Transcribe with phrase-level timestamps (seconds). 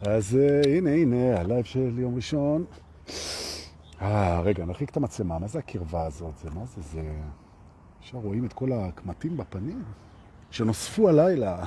[0.00, 2.64] אז אה, הנה, הנה, הלייב של יום ראשון.
[4.02, 5.38] אה, רגע, נרחיק את המצלמה.
[5.38, 6.36] מה זה הקרבה הזאת?
[6.42, 6.82] זה מה זה?
[6.82, 7.12] זה...
[8.00, 9.82] עכשיו רואים את כל הקמטים בפנים
[10.50, 11.64] שנוספו הלילה.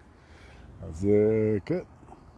[0.88, 1.80] אז אה, כן,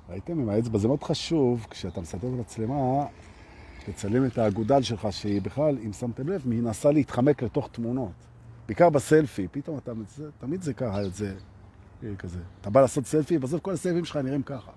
[0.08, 3.06] ראיתם עם האצבע, זה מאוד חשוב כשאתה מסתכל במצלמה,
[3.84, 8.12] תצלם את האגודל שלך, שהיא בכלל, אם שמתם לב, מנסה להתחמק לתוך תמונות.
[8.66, 11.34] בעיקר בסלפי, פתאום אתה, זה, תמיד זה ככה, זה
[12.18, 12.38] כזה.
[12.60, 14.70] אתה בא לעשות סלפי, בסוף כל הסלפים שלך נראים ככה.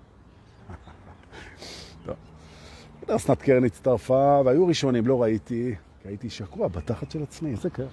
[3.08, 7.92] אסנת קרן הצטרפה, והיו ראשונים, לא ראיתי, כי הייתי שקוע בתחת של עצמי, איזה כיף.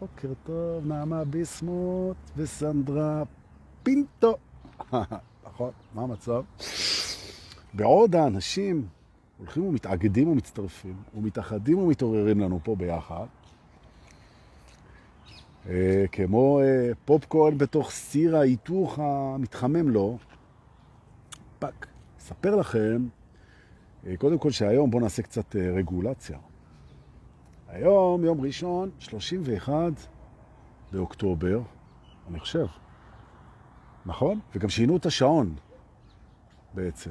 [0.00, 3.22] בוקר טוב, נעמה ביסמוט וסנדרה
[3.82, 4.36] פינטו.
[5.46, 6.42] נכון, מה המצב?
[7.74, 8.86] בעוד האנשים
[9.38, 13.45] הולכים ומתאגדים ומצטרפים, ומתאחדים ומתעוררים לנו פה ביחד, אה,
[16.12, 20.18] כמו אה, פופקורן בתוך סיר ההיתוך המתחמם לו,
[21.58, 21.86] fuck,
[22.18, 23.06] אספר לכם,
[24.06, 26.38] אה, קודם כל שהיום בואו נעשה קצת רגולציה.
[27.68, 29.92] היום, יום ראשון, 31
[30.92, 31.60] באוקטובר,
[32.28, 32.66] אני חושב,
[34.06, 34.40] נכון?
[34.54, 35.54] וגם שינו את השעון
[36.74, 37.10] בעצם.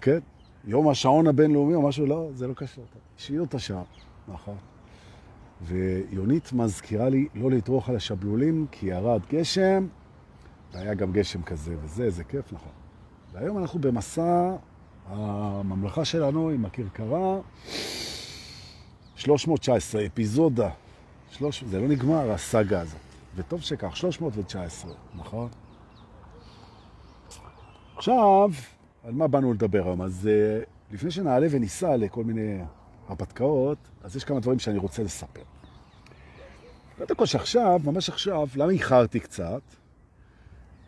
[0.00, 0.18] כן,
[0.64, 2.84] יום השעון הבינלאומי או משהו, לא, זה לא קשור.
[3.16, 3.84] שינו את השעון,
[4.28, 4.56] נכון.
[5.62, 9.86] ויונית מזכירה לי לא לתרוך על השבלולים, כי ירד גשם,
[10.72, 12.72] והיה גם גשם כזה וזה, זה כיף, נכון.
[13.32, 14.56] והיום אנחנו במסע
[15.06, 17.38] הממלכה שלנו עם הכרכרה,
[19.14, 20.70] 319, אפיזודה.
[21.30, 21.64] שלוש...
[21.64, 23.00] זה לא נגמר, הסאגה הזאת.
[23.36, 25.48] וטוב שכך, 319, נכון?
[27.96, 28.50] עכשיו,
[29.04, 30.02] על מה באנו לדבר היום?
[30.02, 32.58] אז uh, לפני שנעלה וניסע לכל מיני
[33.10, 35.42] הרפתקאות, אז יש כמה דברים שאני רוצה לספר.
[36.98, 39.62] קודם כל שעכשיו, ממש עכשיו, למה איחרתי קצת?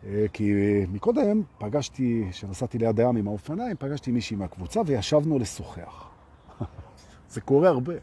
[0.05, 0.53] אה, כי
[0.87, 6.09] מקודם פגשתי, כשנסעתי ליד הים עם האופניים, פגשתי מישהי מהקבוצה וישבנו לשוחח.
[7.33, 7.93] זה קורה הרבה.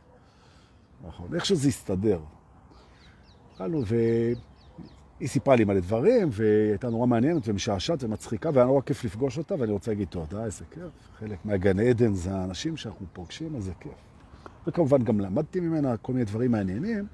[1.07, 2.21] נכון, איך שזה יסתדר.
[3.53, 9.05] התחלנו, והיא סיפרה לי מלא דברים, והיא הייתה נורא מעניינת ומשעשעת ומצחיקה, והיה נורא כיף
[9.05, 11.09] לפגוש אותה, ואני רוצה להגיד תודה, איזה כיף.
[11.19, 14.10] חלק מהגן עדן זה האנשים שאנחנו פוגשים, אז זה כיף.
[14.71, 17.07] וכמובן גם למדתי ממנה כל מיני דברים מעניינים,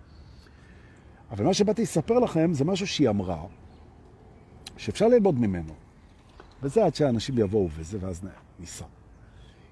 [1.31, 3.45] אבל מה שבאתי לספר לכם זה משהו שהיא אמרה,
[4.77, 5.73] שאפשר ללמוד ממנו.
[6.63, 8.23] וזה עד שאנשים יבואו וזה, ואז
[8.61, 8.85] ניסה.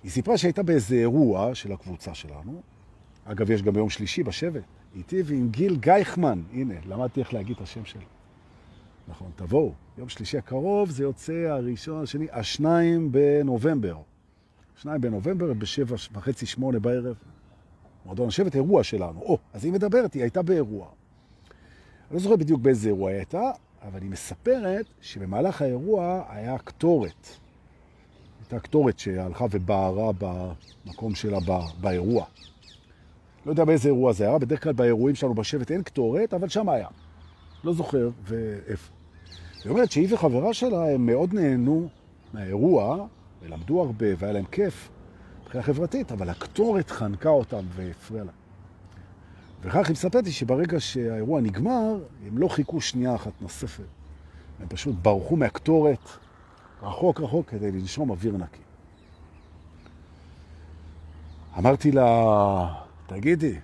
[0.03, 2.63] היא סיפרה שהייתה באיזה אירוע של הקבוצה שלנו.
[3.25, 4.63] אגב, יש גם ביום שלישי בשבט.
[4.97, 6.43] איתי ועם גיל גייכמן.
[6.53, 8.03] הנה, למדתי איך להגיד את השם שלו.
[9.09, 9.73] נכון, תבואו.
[9.99, 13.97] יום שלישי הקרוב זה יוצא הראשון, השני, השניים בנובמבר.
[14.77, 17.17] שניים בנובמבר, בשבע וחצי, שמונה בערב.
[18.07, 19.21] מועדון השבט, אירוע שלנו.
[19.21, 20.87] או, אז היא מדברת, היא הייתה באירוע.
[22.11, 23.51] אני לא זוכר בדיוק באיזה אירוע היא הייתה,
[23.83, 27.29] אבל היא מספרת שבמהלך האירוע היה קטורת.
[28.41, 31.39] הייתה קטורת שהלכה ובערה במקום שלה
[31.81, 32.25] באירוע.
[33.47, 36.69] לא יודע באיזה אירוע זה היה, בדרך כלל באירועים שלנו בשבט אין קטורת, אבל שם
[36.69, 36.89] היה.
[37.65, 38.93] לא זוכר ואיפה.
[39.65, 41.89] היא אומרת שהיא וחברה שלה הם מאוד נהנו
[42.35, 43.07] מהאירוע,
[43.43, 44.89] ולמדו הרבה והיה להם כיף
[45.45, 48.35] מבחינה חברתית, אבל הקטורת חנקה אותם והפריעה להם.
[49.63, 53.85] וכך היא מספרתי שברגע שהאירוע נגמר, הם לא חיכו שנייה אחת נוספת.
[54.61, 56.09] הם פשוט ברחו מהקטורת
[56.83, 58.61] רחוק רחוק כדי לנשום אוויר נקי.
[61.59, 62.75] אמרתי לה,
[63.07, 63.55] תגידי.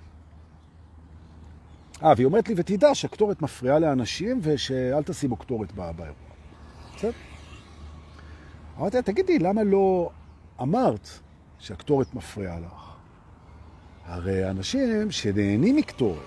[2.03, 6.15] אה, והיא אומרת לי, ותדע שהקטורת מפריעה לאנשים ושאל תשימו קטורת באירוע.
[6.97, 7.11] בסדר?
[8.79, 10.11] אמרתי לה, תגידי, למה לא
[10.61, 11.09] אמרת
[11.61, 12.91] שהקטורת מפריעה לך?
[14.05, 16.19] הרי אנשים שנהנים מקטורת,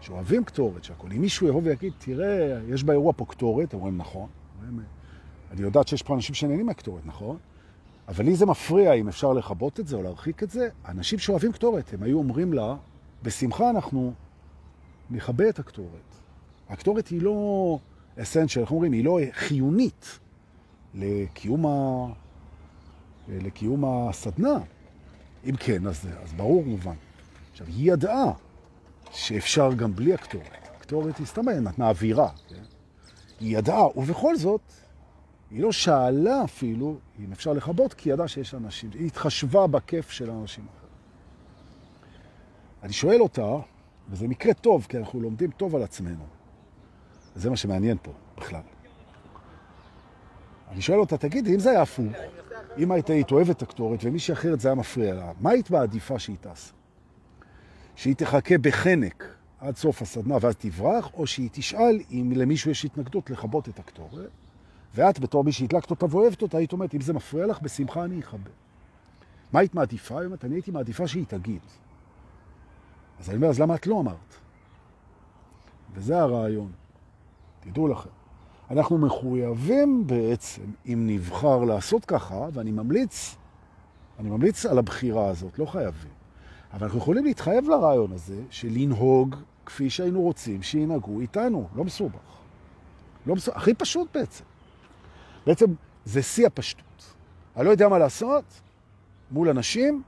[0.00, 4.28] שאוהבים קטורת, שהכל, אם מישהו יבוא ויגיד, תראה, יש באירוע פה קטורת, אומרים נכון.
[5.50, 7.36] אני יודעת שיש פה אנשים שנהנים מהקטורת, נכון?
[8.08, 10.68] אבל לי זה מפריע אם אפשר לכבות את זה או להרחיק את זה.
[10.88, 12.76] אנשים שאוהבים קטורת, הם היו אומרים לה,
[13.22, 14.12] בשמחה אנחנו
[15.10, 16.14] נכבה את הקטורת.
[16.68, 17.78] הקטורת היא לא
[18.22, 20.18] אסנצ'ל, אנחנו אומרים, היא לא חיונית
[20.94, 21.64] לקיום.
[23.28, 24.58] לקיום הסדנה.
[25.44, 26.94] אם כן, אז, אז ברור מובן.
[27.52, 28.32] עכשיו, היא ידעה
[29.10, 30.68] שאפשר גם בלי הקטורת.
[30.76, 32.28] הקטורת סתם נתנה אווירה.
[32.48, 32.62] כן?
[33.40, 34.60] היא ידעה, ובכל זאת,
[35.50, 38.90] היא לא שאלה אפילו אם אפשר לכבות, כי היא ידעה שיש אנשים.
[38.94, 40.92] היא התחשבה בכיף של האנשים אחרים.
[42.82, 43.56] אני שואל אותה,
[44.08, 46.24] וזה מקרה טוב, כי אנחנו לומדים טוב על עצמנו.
[47.36, 48.60] וזה מה שמעניין פה בכלל.
[50.70, 52.12] אני שואל אותה, תגידי, אם זה היה הפוך,
[52.78, 56.18] אם היית היית אוהבת את הקטורת ומישהי אחרת זה היה מפריע לה, מה היית מעדיפה
[56.18, 56.72] שהיא תעשה?
[57.96, 59.24] שהיא תחכה בחנק
[59.58, 64.30] עד סוף הסדנה ואז תברח, או שהיא תשאל אם למישהו יש התנגדות לכבות את הקטורת,
[64.94, 68.20] ואת בתור מי שהדלקת אותה ואוהבת אותה, היית אומרת, אם זה מפריע לך, בשמחה אני
[68.20, 68.50] אכבה.
[69.52, 70.18] מה היית מעדיפה?
[70.18, 71.60] היא אומרת, אני הייתי מעדיפה שהיא תגיד.
[73.20, 74.34] אז אני אומר, אז למה את לא אמרת?
[75.94, 76.72] וזה הרעיון.
[77.60, 78.23] תדעו לכם.
[78.70, 83.36] אנחנו מחויבים בעצם, אם נבחר לעשות ככה, ואני ממליץ,
[84.18, 86.10] אני ממליץ על הבחירה הזאת, לא חייבים.
[86.72, 92.38] אבל אנחנו יכולים להתחייב לרעיון הזה של לנהוג כפי שהיינו רוצים שינהגו איתנו, לא מסובך.
[93.26, 94.44] לא מסובך, הכי פשוט בעצם.
[95.46, 95.66] בעצם
[96.04, 97.14] זה שיא הפשטות.
[97.56, 98.44] אני לא יודע מה לעשות
[99.30, 100.02] מול אנשים,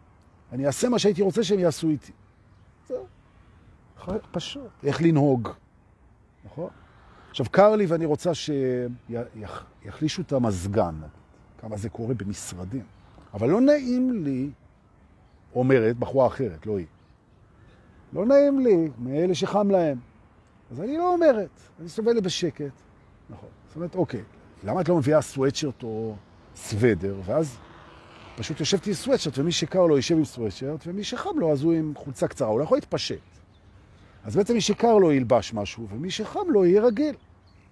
[0.53, 2.13] אני אעשה מה שהייתי רוצה שהם יעשו איתי.
[2.89, 3.07] זהו.
[4.31, 4.71] פשוט.
[4.83, 5.49] איך לנהוג,
[6.45, 6.69] נכון?
[7.37, 10.95] עכשיו, קר לי ואני רוצה שיחלישו את המזגן,
[11.59, 12.85] כמה זה קורה במשרדים.
[13.35, 14.51] אבל לא נעים לי,
[15.55, 16.87] אומרת בחורה אחרת, לא היא.
[18.13, 19.99] לא נעים לי מאלה שחם להם.
[20.71, 21.51] אז אני לא אומרת,
[21.81, 22.73] אני סובלת בשקט.
[23.31, 23.49] נכון.
[23.67, 24.23] זאת אומרת, אוקיי,
[24.65, 26.17] למה את לא מביאה סוואטשרט או
[26.55, 27.59] סוודר, ואז
[28.37, 31.73] פשוט יושבתי עם סוואטשרט, ומי שקר לו יושב עם סוואטשרט, ומי שחם לו אז הוא
[31.73, 33.19] עם חולצה קצרה, הוא לא יכול להתפשט.
[34.27, 37.15] אז בעצם מי שקר לו ילבש משהו, ומי שחם לו רגיל.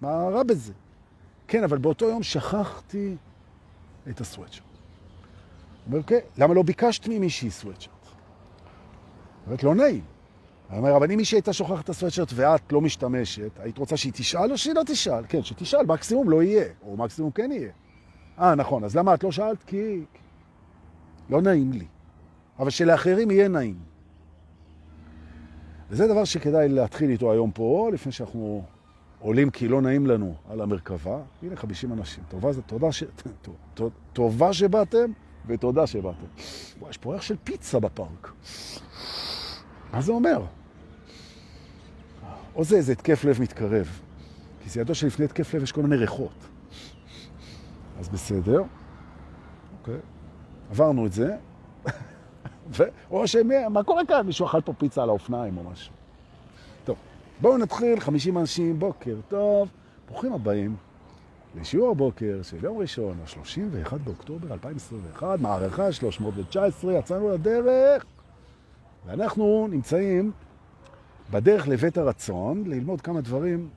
[0.01, 0.73] מה רע בזה?
[1.47, 3.15] כן, אבל באותו יום שכחתי
[4.09, 4.65] את הסוואטשרט.
[4.65, 7.93] הוא אומר, כן, למה לא ביקשת ממישהי סוואטשרט?
[9.45, 10.03] אומרת, לא נעים.
[10.69, 14.13] אני אומר, אבל אם מישהי הייתה שוכחת את הסוואטשרט ואת לא משתמשת, היית רוצה שהיא
[14.15, 15.23] תשאל או שהיא לא תשאל?
[15.29, 17.71] כן, שתשאל, מקסימום לא יהיה, או מקסימום כן יהיה.
[18.39, 19.63] אה, נכון, אז למה את לא שאלת?
[19.63, 20.01] כי...
[21.29, 21.85] לא נעים לי.
[22.59, 23.94] אבל שלאחרים יהיה נעים.
[25.89, 28.63] וזה דבר שכדאי להתחיל איתו היום פה, לפני שאנחנו
[29.19, 31.19] עולים כי לא נעים לנו על המרכבה.
[31.43, 32.23] הנה 50 אנשים.
[32.29, 33.03] טובה, תודה ש...
[34.13, 35.11] טובה שבאתם
[35.47, 36.25] ותודה שבאתם.
[36.79, 38.31] וואי, יש פה ריח של פיצה בפארק.
[39.93, 40.41] מה זה אומר?
[42.55, 43.99] או זה איזה התקף לב מתקרב.
[44.63, 46.45] כי זה ידוע שלפני התקף לב יש כל מיני ריחות.
[47.99, 48.63] אז בסדר.
[49.79, 49.99] אוקיי.
[50.71, 51.35] עברנו את זה.
[52.69, 52.83] ו...
[53.11, 54.25] או שמה מה קורה כאן?
[54.25, 55.93] מישהו אכל פה פיצה על האופניים או משהו.
[56.85, 56.97] טוב,
[57.41, 59.69] בואו נתחיל, 50 אנשים, בוקר טוב.
[60.07, 60.75] ברוכים הבאים
[61.55, 68.05] לשיעור הבוקר של יום ראשון, ה-31 באוקטובר 2021, מערכה 319, יצאנו לדרך,
[69.05, 70.31] ואנחנו נמצאים
[71.31, 73.69] בדרך לבית הרצון ללמוד כמה דברים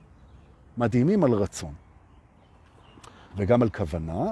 [0.77, 1.73] מדהימים על רצון,
[3.37, 4.31] וגם על כוונה,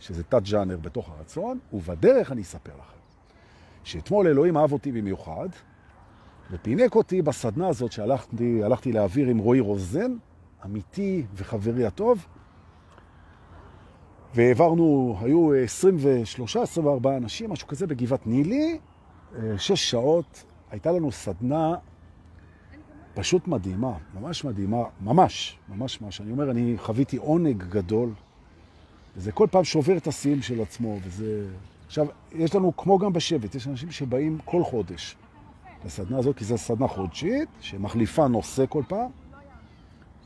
[0.00, 3.03] שזה תת-ג'אנר בתוך הרצון, ובדרך אני אספר לכם
[3.84, 5.48] שאתמול אלוהים אהב אותי במיוחד,
[6.50, 10.16] ופינק אותי בסדנה הזאת שהלכתי להעביר עם רועי רוזן,
[10.64, 12.26] אמיתי וחברי הטוב,
[14.34, 15.50] והעברנו, היו
[17.04, 18.78] 23-24 אנשים, משהו כזה בגבעת נילי,
[19.58, 21.74] שש שעות, הייתה לנו סדנה
[23.14, 28.10] פשוט מדהימה, ממש מדהימה, ממש, ממש מה שאני אומר, אני חוויתי עונג גדול,
[29.16, 31.46] וזה כל פעם שובר את השיאים של עצמו, וזה...
[31.94, 35.16] עכשיו, יש לנו, כמו גם בשבט, יש אנשים שבאים כל חודש
[35.84, 39.10] לסדנה הזאת, כי זו סדנה חודשית, שמחליפה נושא כל פעם,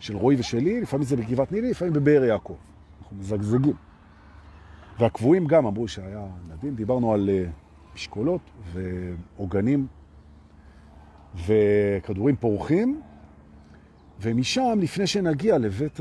[0.00, 2.56] של רועי ושלי, לפעמים זה בגבעת נילי, לפעמים בבאר יעקב.
[3.00, 3.74] אנחנו מזגזגים.
[4.98, 7.44] והקבועים גם אמרו שהיה נדין, דיברנו על אה,
[7.94, 8.40] משקולות
[8.72, 9.86] ועוגנים
[11.46, 13.00] וכדורים פורחים,
[14.20, 16.00] ומשם, לפני שנגיע לבית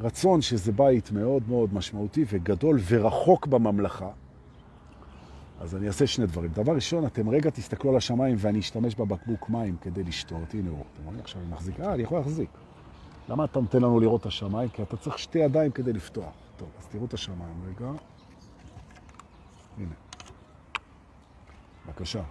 [0.00, 4.10] הרצון, שזה בית מאוד מאוד משמעותי וגדול ורחוק בממלכה,
[5.60, 6.50] אז אני אעשה שני דברים.
[6.50, 10.54] דבר ראשון, אתם רגע תסתכלו על השמיים ואני אשתמש בבקבוק מים כדי לשתות.
[10.54, 12.50] הנה הוא, אתם רואים עכשיו אני מחזיק, אה, אני יכול להחזיק.
[13.28, 14.68] למה אתה נותן לנו לראות את השמיים?
[14.68, 16.32] כי אתה צריך שתי ידיים כדי לפתוח.
[16.56, 17.90] טוב, אז תראו את השמיים רגע.
[19.78, 19.94] הנה.
[21.86, 22.22] בבקשה.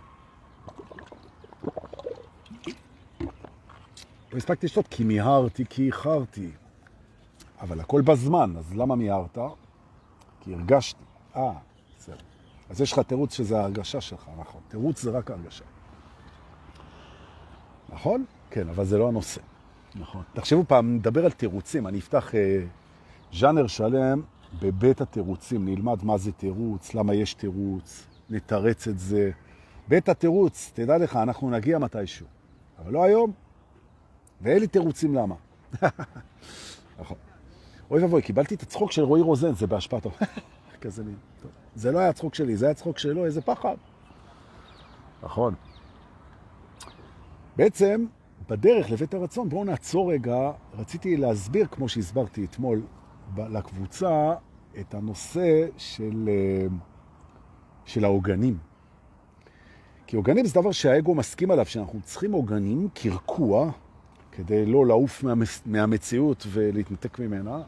[4.32, 6.52] לא הספקתי לשתות כי מיהרתי, כי איחרתי.
[7.62, 9.38] אבל הכל בזמן, אז למה מיהרת?
[10.42, 11.04] כי הרגשתי.
[11.36, 11.54] אה.
[12.70, 14.62] אז יש לך תירוץ שזה ההרגשה שלך, נכון.
[14.68, 15.66] תירוץ זה רק הרגשה.
[17.90, 18.26] נכון?
[18.50, 19.42] כן, אבל זה לא הנושא.
[19.96, 20.24] נכון.
[20.34, 21.88] תחשבו פעם, נדבר על תירוצים.
[21.88, 22.64] אני אפתח אה,
[23.34, 24.22] ז'אנר שלם
[24.60, 25.66] בבית התירוצים.
[25.66, 29.32] נלמד מה זה תירוץ, למה יש תירוץ, נתרץ את זה.
[29.88, 32.26] בית התירוץ, תדע לך, אנחנו נגיע מתישהו.
[32.80, 33.32] אבל לא היום.
[34.42, 35.36] ואין לי תירוצים למה.
[37.00, 37.18] נכון.
[37.92, 40.12] אוי ובוי, קיבלתי את הצחוק של רועי רוזן, זה בהשפעתו.
[40.86, 41.16] כזה מין.
[41.76, 43.76] זה לא היה צחוק שלי, זה היה צחוק שלו, איזה פחד.
[45.24, 45.54] נכון.
[47.56, 48.06] בעצם,
[48.50, 52.82] בדרך לבית הרצון, בואו נעצור רגע, רציתי להסביר, כמו שהסברתי אתמול
[53.38, 54.34] לקבוצה,
[54.80, 56.68] את הנושא של, אה,
[57.86, 58.58] של העוגנים.
[60.08, 63.72] כי עוגנים זה דבר שהאגו מסכים עליו, שאנחנו צריכים עוגנים קרקוע,
[64.32, 65.24] כדי לא לעוף
[65.66, 67.64] מהמציאות ולהתנתק ממנה.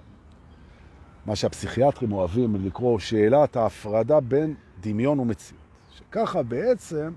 [1.28, 5.62] מה שהפסיכיאטרים אוהבים לקרוא שאלת ההפרדה בין דמיון ומציאות.
[5.92, 7.12] שככה בעצם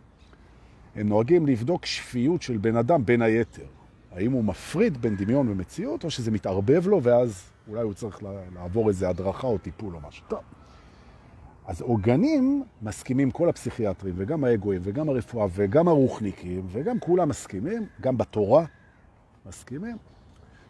[0.97, 3.67] הם נוהגים לבדוק שפיות של בן אדם בין היתר.
[4.12, 8.23] האם הוא מפריד בין דמיון ומציאות, או שזה מתערבב לו, ואז אולי הוא צריך
[8.55, 10.25] לעבור איזה הדרכה או טיפול או משהו.
[10.29, 10.40] טוב.
[11.67, 18.19] אז עוגנים מסכימים כל הפסיכיאטרים, וגם האגואים, וגם הרפואה, וגם הרוחניקים, וגם כולם מסכימים, גם
[18.19, 18.64] בתורה
[19.47, 19.97] מסכימים,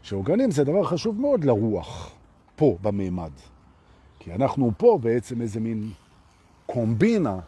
[0.02, 2.19] שעוגנים זה דבר חשוב מאוד לרוח,
[2.60, 3.30] פה, במימד.
[4.18, 5.90] כי אנחנו פה בעצם איזה מין
[6.66, 7.38] קומבינה,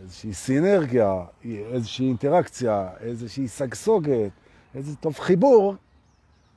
[0.00, 4.30] איזושהי סינרגיה, איזושהי אינטראקציה, איזושהי סגסוגת,
[4.74, 5.74] איזה טוב חיבור,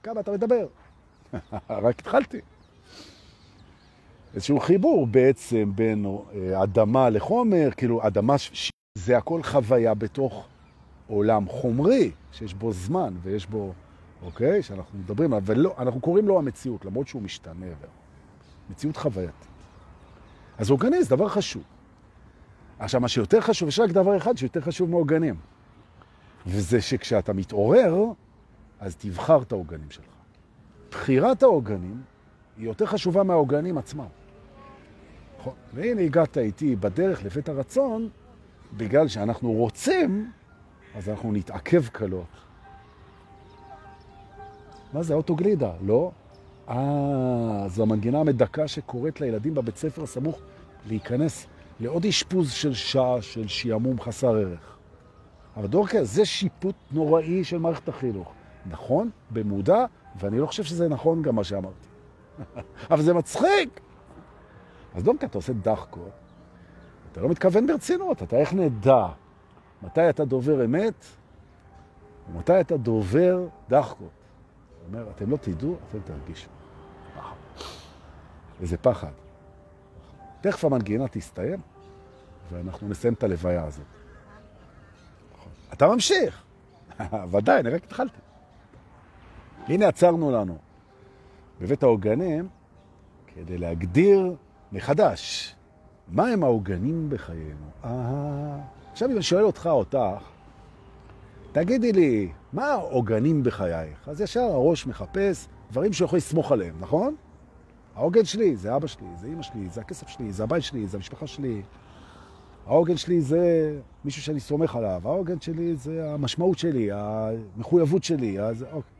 [0.03, 0.67] כמה אתה מדבר.
[1.85, 2.39] רק התחלתי.
[4.35, 8.69] איזשהו חיבור בעצם בין אה, אדמה לחומר, כאילו אדמה, ש...
[8.97, 10.47] זה הכל חוויה בתוך
[11.07, 13.73] עולם חומרי, שיש בו זמן ויש בו,
[14.25, 14.63] אוקיי?
[14.63, 17.65] שאנחנו מדברים, אבל לא, אנחנו קוראים לו המציאות, למרות שהוא משתנה.
[18.69, 19.47] מציאות חוויית.
[20.57, 21.63] אז אורגניזם, דבר חשוב.
[22.79, 25.35] עכשיו, מה שיותר חשוב, יש רק דבר אחד שיותר חשוב מעוגנים.
[26.47, 27.95] וזה שכשאתה מתעורר,
[28.79, 30.05] אז תבחר את העוגנים שלך.
[30.91, 32.01] בחירת העוגנים
[32.57, 34.05] היא יותר חשובה מהעוגנים עצמם.
[35.39, 35.53] נכון.
[35.73, 38.09] והנה הגעת איתי בדרך לבית הרצון,
[38.77, 40.31] בגלל שאנחנו רוצים,
[40.95, 42.52] אז אנחנו נתעכב קלות.
[44.93, 45.71] מה זה אוטוגלידה?
[45.85, 46.11] לא?
[46.69, 50.39] אה, זו המנגינה המדקה שקוראת לילדים בבית ספר הסמוך
[50.87, 51.45] להיכנס
[51.79, 54.77] לעוד אשפוז של שעה של שיעמום חסר ערך.
[55.57, 58.33] אבל דורקה, זה שיפוט נוראי של מערכת החינוך.
[58.65, 59.85] נכון, במודע,
[60.19, 61.87] ואני לא חושב שזה נכון גם מה שאמרתי.
[62.91, 63.79] אבל זה מצחיק.
[64.95, 66.01] אז דורקה, אתה עושה דחקו,
[67.11, 69.07] אתה לא מתכוון ברצינות, אתה איך נדע
[69.83, 71.05] מתי אתה דובר אמת
[72.29, 74.05] ומתי אתה דובר דחקו.
[74.83, 76.49] הוא אומר, אתם לא תדעו, אתם תרגישו.
[78.61, 79.11] איזה פחד.
[80.41, 81.59] תכף המנגינה תסתיים,
[82.51, 83.85] ואנחנו נסיים את הלוויה הזאת.
[85.73, 86.43] אתה ממשיך.
[87.31, 88.17] ודאי, אני רק התחלתי.
[89.67, 90.57] הנה עצרנו לנו
[91.61, 92.47] בבית העוגנים
[93.27, 94.35] כדי להגדיר
[94.71, 95.55] מחדש
[96.07, 97.65] מה הם העוגנים בחיינו.
[98.91, 99.97] עכשיו אני שואל אותך, אותך,
[101.53, 104.07] תגידי לי, מה העוגנים בחייך?
[104.09, 107.15] אז ישר הראש מחפש דברים שיכול לסמוך עליהם, נכון?
[107.95, 110.97] העוגן שלי זה אבא שלי, זה אמא שלי, זה הכסף שלי, זה הבית שלי, זה
[110.97, 111.61] המשפחה שלי.
[112.67, 113.73] העוגן שלי זה
[114.05, 118.39] מישהו שאני סומך עליו, העוגן שלי זה המשמעות שלי, המחויבות שלי.
[118.39, 118.97] אז, אוקיי.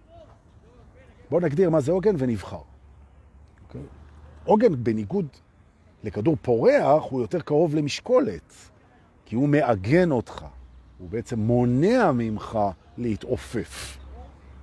[1.29, 2.62] בואו נגדיר מה זה עוגן ונבחר.
[3.63, 3.81] אוקיי?
[4.45, 5.27] עוגן בניגוד
[6.03, 8.53] לכדור פורח הוא יותר קרוב למשקולת,
[9.25, 10.45] כי הוא מעגן אותך,
[11.03, 12.60] הוא בעצם מונע ממך
[12.98, 13.98] להתעופף.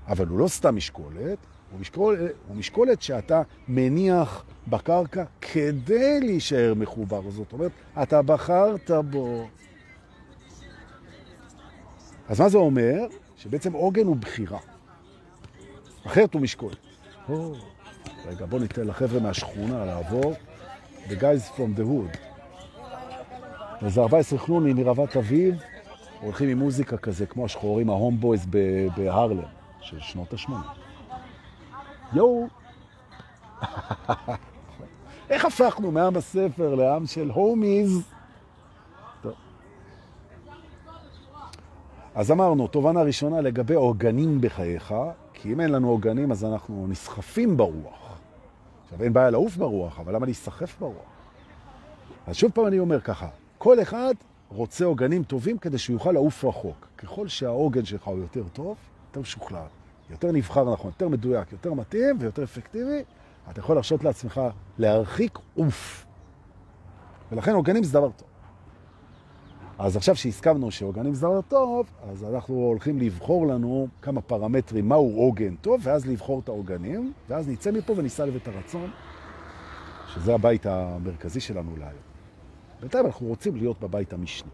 [0.09, 1.39] אבל הוא לא סתם משקולת,
[1.73, 7.31] הוא משקולת, הוא משקולת שאתה מניח בקרקע כדי להישאר מחובר.
[7.31, 9.49] זאת אומרת, אתה בחרת בו.
[12.29, 13.07] אז מה זה אומר?
[13.37, 14.59] שבעצם עוגן הוא בחירה.
[16.07, 16.77] אחרת הוא משקולת.
[17.29, 17.33] Oh,
[18.27, 20.35] רגע, בוא ניתן לחבר'ה מהשכונה לעבור.
[21.09, 22.19] The guys from the hood.
[23.85, 25.55] איזה 14 חנונים מרבת אביב,
[26.21, 28.47] הולכים עם מוזיקה כזה, כמו השחורים, ה homeboys
[28.97, 29.43] בהרלם,
[29.81, 30.53] של שנות ה-80.
[32.13, 32.47] יואו!
[35.31, 38.03] איך הפכנו מעם הספר לעם של homies?
[42.15, 44.95] אז אמרנו, תובנה ראשונה לגבי עוגנים בחייך,
[45.35, 48.19] כי אם אין לנו עוגנים אז אנחנו נסחפים ברוח.
[48.85, 50.95] עכשיו, אין בעיה לעוף ברוח, אבל למה להסחף ברוח?
[52.27, 54.15] אז שוב פעם אני אומר ככה, כל אחד
[54.51, 56.89] רוצה עוגנים טובים כדי שהוא יוכל לעוף רחוק.
[56.99, 58.77] ככל שהעוגן שלך הוא יותר טוב,
[59.09, 59.67] יותר משוכלל.
[60.11, 63.03] יותר נבחר נכון, יותר מדויק, יותר מתאים ויותר אפקטיבי,
[63.51, 64.41] אתה יכול להרשות לעצמך
[64.79, 66.07] להרחיק אוף.
[67.33, 68.29] ולכן עוגנים זה דבר טוב.
[69.79, 75.17] אז עכשיו שהסכמנו שעוגנים זה דבר טוב, אז אנחנו הולכים לבחור לנו כמה פרמטרים, מהו
[75.17, 78.91] עוגן טוב, ואז לבחור את העוגנים, ואז נצא מפה וניסע לבית הרצון,
[80.15, 82.10] שזה הבית המרכזי שלנו להיום.
[82.81, 84.51] בינתיים אנחנו רוצים להיות בבית המשני.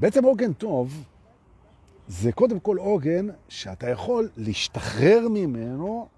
[0.00, 1.04] בעצם עוגן טוב
[2.08, 6.08] זה קודם כל עוגן שאתה יכול להשתחרר ממנו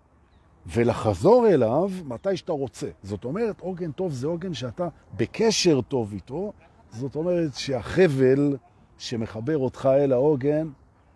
[0.67, 2.89] ולחזור אליו מתי שאתה רוצה.
[3.03, 6.53] זאת אומרת, עוגן טוב זה עוגן שאתה בקשר טוב איתו,
[6.91, 8.57] זאת אומרת שהחבל
[8.99, 10.69] שמחבר אותך אל העוגן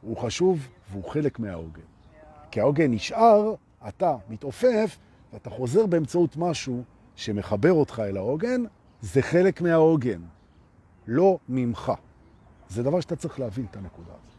[0.02, 1.82] הוא חשוב והוא חלק מהעוגן.
[2.50, 3.54] כי העוגן נשאר,
[3.88, 4.98] אתה מתעופף,
[5.32, 6.82] ואתה חוזר באמצעות משהו
[7.18, 8.62] שמחבר אותך אל העוגן,
[9.00, 10.20] זה חלק מהעוגן.
[11.06, 11.92] לא ממך.
[12.68, 14.38] זה דבר שאתה צריך להבין את הנקודה הזאת.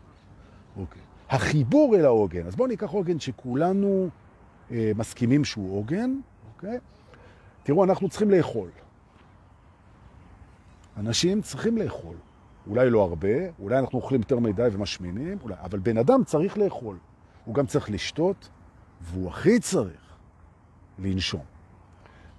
[0.78, 1.02] אוקיי.
[1.30, 4.10] החיבור אל העוגן, אז בואו ניקח עוגן שכולנו
[4.72, 6.20] אה, מסכימים שהוא עוגן,
[6.54, 6.78] אוקיי?
[7.64, 8.70] תראו, אנחנו צריכים לאכול.
[10.98, 12.16] אנשים צריכים לאכול.
[12.68, 16.98] אולי לא הרבה, אולי אנחנו אוכלים יותר מדי ומשמינים, אולי, אבל בן אדם צריך לאכול.
[17.46, 18.50] הוא גם צריך לשתות,
[19.02, 20.16] והוא הכי צריך
[21.00, 21.59] לנשום.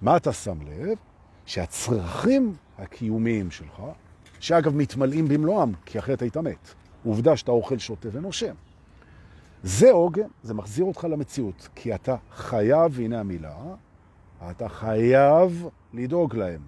[0.01, 0.97] מה אתה שם לב?
[1.45, 3.81] שהצרכים הקיומיים שלך,
[4.39, 6.73] שאגב מתמלאים במלואם, כי אחרת היית מת.
[7.03, 8.53] עובדה שאתה אוכל, שותה ונושם.
[9.63, 13.57] זה עוגן, זה מחזיר אותך למציאות, כי אתה חייב, הנה המילה,
[14.51, 16.61] אתה חייב לדאוג להם.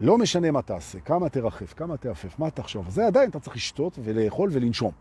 [0.00, 3.98] לא משנה מה תעשה, כמה תרחף, כמה תעפף, מה תחשוב, זה עדיין אתה צריך לשתות
[4.04, 4.92] ולאכול ולנשום.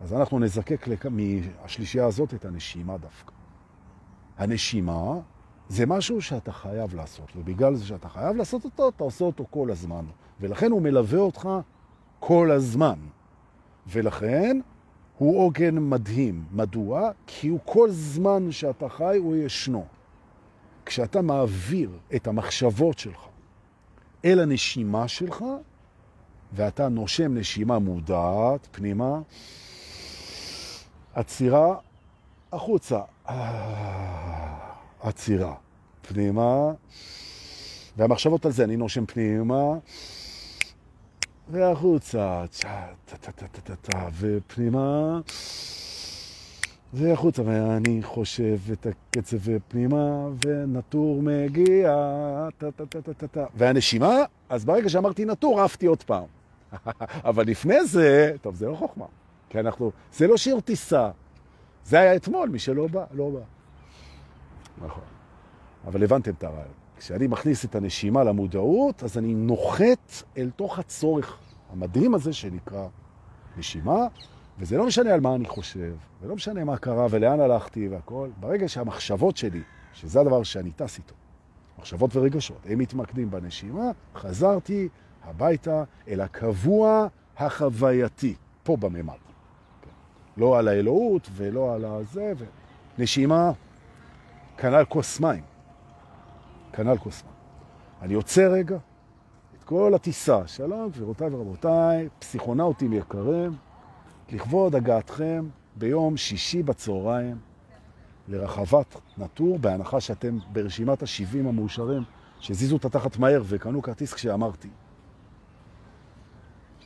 [0.00, 1.06] אז אנחנו נזקק לכ...
[1.06, 3.32] מהשלישייה הזאת את הנשימה דווקא.
[4.38, 5.20] הנשימה
[5.70, 9.70] זה משהו שאתה חייב לעשות, ובגלל זה שאתה חייב לעשות אותו, אתה עושה אותו כל
[9.70, 10.04] הזמן.
[10.40, 11.48] ולכן הוא מלווה אותך
[12.18, 12.98] כל הזמן.
[13.86, 14.60] ולכן
[15.18, 16.44] הוא עוגן מדהים.
[16.52, 17.10] מדוע?
[17.26, 19.84] כי הוא כל זמן שאתה חי, הוא ישנו.
[20.86, 23.20] כשאתה מעביר את המחשבות שלך
[24.24, 25.44] אל הנשימה שלך,
[26.52, 29.20] ואתה נושם נשימה מודעת פנימה,
[31.14, 31.76] עצירה
[32.52, 33.00] החוצה.
[35.00, 35.54] עצירה
[36.08, 36.72] פנימה,
[37.96, 39.74] והמחשבות על זה, אני נושם פנימה,
[41.50, 42.44] והחוצה,
[44.18, 45.20] ופנימה,
[46.92, 51.96] והחוצה, ואני חושב את הקצב פנימה, ונטור מגיע,
[53.54, 54.16] והנשימה,
[54.48, 56.24] אז ברגע שאמרתי נטור, עפתי עוד פעם.
[57.30, 59.06] אבל לפני זה, טוב, זה לא חוכמה,
[59.48, 61.10] כי אנחנו, זה לא שיר טיסה,
[61.84, 63.59] זה היה אתמול, מי שלא בא, לא בא.
[64.84, 65.02] נכון.
[65.86, 66.80] אבל הבנתם את הרעיון.
[66.96, 71.38] כשאני מכניס את הנשימה למודעות, אז אני נוחת אל תוך הצורך
[71.72, 72.86] המדהים הזה שנקרא
[73.56, 74.06] נשימה,
[74.58, 78.28] וזה לא משנה על מה אני חושב, ולא משנה מה קרה ולאן הלכתי והכל.
[78.40, 81.14] ברגע שהמחשבות שלי, שזה הדבר שאני טס איתו,
[81.78, 84.88] מחשבות ורגשות, הם מתמקדים בנשימה, חזרתי
[85.24, 89.14] הביתה אל הקבוע החווייתי, פה בממד.
[89.82, 89.90] כן.
[90.36, 92.32] לא על האלוהות ולא על הזה,
[92.98, 93.52] ונשימה,
[94.60, 95.42] כנ"ל כוס מים.
[96.72, 97.34] כנ"ל כוס מים.
[98.02, 98.76] אני יוצא רגע,
[99.58, 103.56] את כל הטיסה, שלום גבירותיי ורבותיי, פסיכונאוטים יקרים,
[104.32, 107.38] לכבוד הגעתכם ביום שישי בצהריים
[108.28, 112.02] לרחבת נטור, בהנחה שאתם ברשימת ה-70 המאושרים
[112.40, 114.68] שהזיזו את התחת מהר וקנו כרטיס כשאמרתי.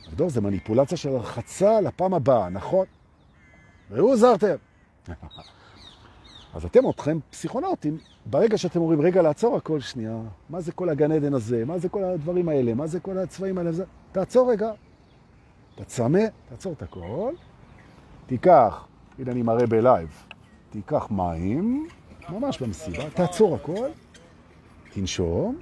[0.09, 2.85] אבדור, זה מניפולציה של הרחצה לפעם הבאה, נכון?
[3.91, 4.55] ראו זרתם.
[6.55, 10.17] אז אתם אותכם פסיכונאוטים, ברגע שאתם אומרים, רגע, לעצור הכל שנייה,
[10.49, 13.57] מה זה כל הגן עדן הזה, מה זה כל הדברים האלה, מה זה כל הצבעים
[13.57, 13.71] האלה.
[14.11, 14.71] תעצור רגע,
[15.75, 17.33] תצמא, תעצור את הכל,
[18.25, 18.87] תיקח,
[19.19, 20.23] הנה אני מראה בלייב,
[20.69, 21.87] תיקח מים,
[22.29, 23.89] ממש במסיבה, תעצור הכל,
[24.93, 25.59] תנשום,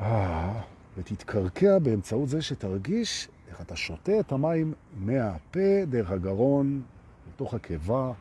[0.00, 0.60] אה,
[0.98, 6.82] ותתקרקע באמצעות זה שתרגיש איך אתה שותה את המים מהפה, דרך הגרון,
[7.28, 8.12] לתוך הקיבה,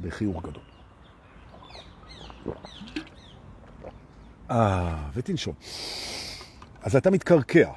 [0.00, 0.71] בחיוך גדול.
[4.50, 5.54] אה, ותנשום.
[6.82, 7.70] אז אתה מתקרקע.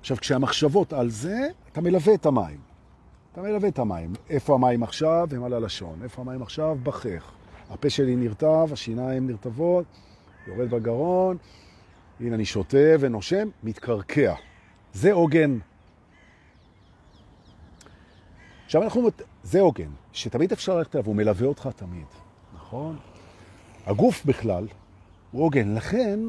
[0.00, 2.58] עכשיו, כשהמחשבות על זה, אתה מלווה את המים.
[3.32, 4.12] אתה מלווה את המים.
[4.30, 5.28] איפה המים עכשיו?
[5.30, 6.02] הם על הלשון.
[6.02, 6.78] איפה המים עכשיו?
[6.82, 7.32] בחך.
[7.70, 9.84] הפה שלי נרטב, השיניים נרטבות,
[10.46, 11.36] יורד בגרון,
[12.20, 14.34] הנה אני שותה ונושם, מתקרקע.
[14.92, 15.58] זה עוגן.
[18.64, 19.08] עכשיו אנחנו,
[19.42, 22.06] זה עוגן, שתמיד אפשר ללכת אליו, הוא מלווה אותך תמיד,
[22.54, 22.96] נכון?
[23.86, 24.66] הגוף בכלל
[25.30, 25.74] הוא עוגן.
[25.74, 26.20] לכן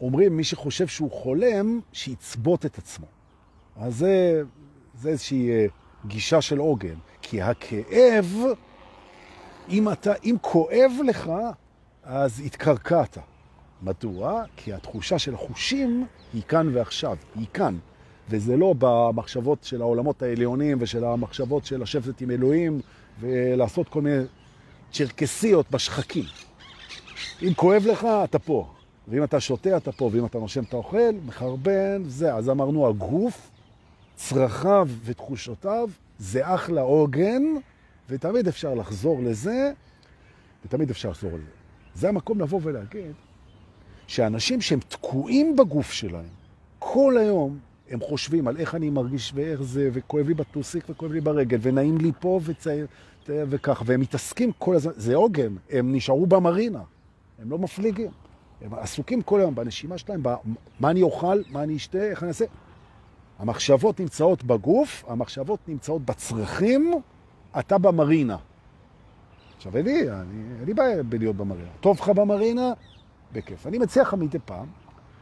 [0.00, 3.06] אומרים, מי שחושב שהוא חולם, שיצבות את עצמו.
[3.76, 4.42] אז זה,
[4.94, 5.66] זה איזושהי אה,
[6.06, 6.94] גישה של עוגן.
[7.22, 8.36] כי הכאב,
[9.68, 11.30] אם, אתה, אם כואב לך,
[12.04, 13.18] אז התקרקעת.
[13.82, 14.42] מדוע?
[14.56, 17.78] כי התחושה של החושים היא כאן ועכשיו, היא כאן.
[18.28, 22.80] וזה לא במחשבות של העולמות העליונים ושל המחשבות של לשבת עם אלוהים
[23.20, 24.22] ולעשות כל מיני
[24.92, 26.24] צ'רקסיות בשחקים.
[27.42, 28.68] אם כואב לך, אתה פה.
[29.08, 30.10] ואם אתה שותה, אתה פה.
[30.12, 32.34] ואם אתה נושם, אתה אוכל, מחרבן, זה.
[32.34, 33.50] אז אמרנו, הגוף,
[34.16, 37.42] צרכיו ותחושותיו, זה אחלה עוגן,
[38.08, 39.72] ותמיד אפשר לחזור לזה,
[40.64, 41.50] ותמיד אפשר לחזור לזה.
[41.94, 43.12] זה המקום לבוא ולהגיד
[44.06, 46.40] שאנשים שהם תקועים בגוף שלהם
[46.78, 47.58] כל היום,
[47.90, 51.98] הם חושבים על איך אני מרגיש ואיך זה, וכואב לי בטוסיק וכואב לי ברגל, ונעים
[51.98, 52.86] לי פה וצעיר,
[53.28, 56.82] וכך, והם מתעסקים כל הזמן, זה עוגן, הם נשארו במרינה,
[57.42, 58.10] הם לא מפליגים.
[58.60, 62.44] הם עסוקים כל היום בנשימה שלהם, במה אני אוכל, מה אני אשתה, איך אני אעשה.
[63.38, 66.92] המחשבות נמצאות בגוף, המחשבות נמצאות בצרכים,
[67.58, 68.36] אתה במרינה.
[69.56, 71.68] עכשיו, אין לי, אין לי בעיה בלהיות במרינה.
[71.80, 72.72] טוב לך במרינה?
[73.32, 73.66] בכיף.
[73.66, 74.66] אני מציע לך מדי פעם,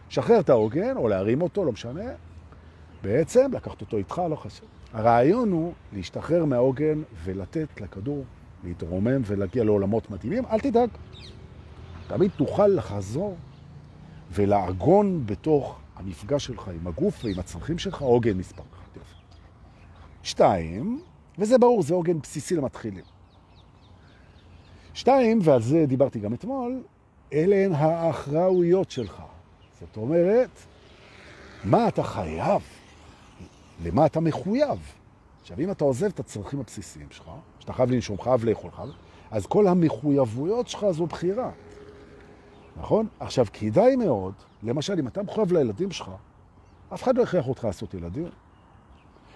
[0.09, 2.03] שחרר את העוגן, או להרים אותו, לא משנה.
[3.03, 4.69] בעצם, לקחת אותו איתך, לא חשוב.
[4.93, 8.25] הרעיון הוא להשתחרר מהעוגן ולתת לכדור
[8.65, 10.45] להתרומם ולהגיע לעולמות מתאימים.
[10.47, 10.91] אל תדאג.
[12.09, 13.37] תמיד תוכל לחזור
[14.33, 18.89] ולעגון בתוך המפגש שלך עם הגוף ועם הצרכים שלך עוגן מספר אחת.
[20.23, 21.01] שתיים,
[21.39, 23.05] וזה ברור, זה עוגן בסיסי למתחילים.
[24.95, 26.83] שתיים, ועל זה דיברתי גם אתמול,
[27.33, 29.23] אלה הן האחראויות שלך.
[29.81, 30.51] זאת אומרת,
[31.65, 32.63] מה אתה חייב?
[33.85, 34.79] למה אתה מחויב?
[35.41, 38.89] עכשיו, אם אתה עוזב את הצרכים הבסיסיים שלך, שאתה חייב לנשום, חייב לאכול, חייב,
[39.31, 41.51] אז כל המחויבויות שלך זו בחירה.
[42.79, 43.07] נכון?
[43.21, 46.11] עכשיו, כדאי מאוד, למשל, אם אתה מחויב לילדים שלך,
[46.95, 48.29] אף אחד לא הכריח אותך לעשות ילדים.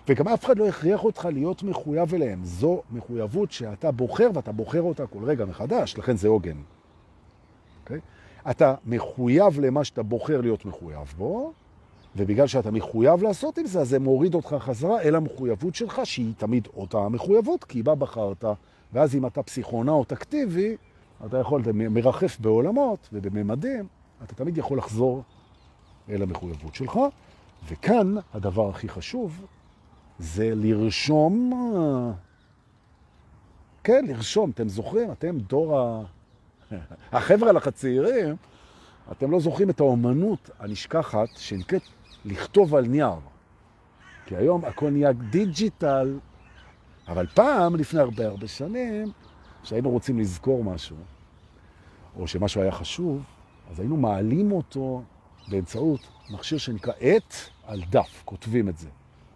[0.09, 2.45] וגם אף אחד לא הכריח אותך להיות מחויב אליהם.
[2.45, 6.51] זו מחויבות שאתה בוחר, ואתה בוחר אותה כל רגע מחדש, לכן זה עוגן.
[6.53, 7.83] Okay?
[7.85, 8.01] אוקיי?
[8.51, 11.53] אתה מחויב למה שאתה בוחר להיות מחויב בו,
[12.17, 16.33] ובגלל שאתה מחויב לעשות עם זה, אז זה מוריד אותך חזרה אל המחויבות שלך, שהיא
[16.39, 18.45] תמיד אותה המחויבות, כי בה בחרת,
[18.93, 20.77] ואז אם אתה פסיכונאוט אקטיבי,
[21.27, 23.87] אתה יכול, אתה מרחף בעולמות ובממדים,
[24.25, 25.23] אתה תמיד יכול לחזור
[26.09, 26.99] אל המחויבות שלך,
[27.69, 29.47] וכאן הדבר הכי חשוב
[30.19, 31.53] זה לרשום,
[33.85, 36.03] כן, לרשום, אתם זוכרים, אתם דור ה...
[37.13, 38.37] החבר'ה לך הצעירים,
[39.13, 41.83] אתם לא זוכרים את האומנות הנשכחת שנקראת
[42.25, 43.15] לכתוב על נייר.
[44.27, 46.19] כי היום הכל נהיה digital,
[47.09, 49.13] אבל פעם, לפני הרבה הרבה שנים,
[49.63, 50.97] כשהיינו רוצים לזכור משהו,
[52.19, 53.23] או שמשהו היה חשוב,
[53.71, 55.03] אז היינו מעלים אותו
[55.49, 57.35] באמצעות מכשיר שנקרא עט
[57.67, 58.89] על דף, כותבים את זה.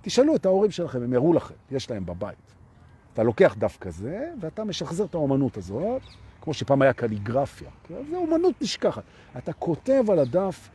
[0.03, 2.55] תשאלו את ההורים שלכם, הם יראו לכם, יש להם בבית.
[3.13, 6.03] אתה לוקח דף כזה, ואתה משחזר את האומנות הזאת,
[6.41, 7.71] כמו שפעם היה קליגרפיה.
[8.11, 9.03] זה אומנות נשכחת.
[9.39, 10.69] אתה כותב על הדף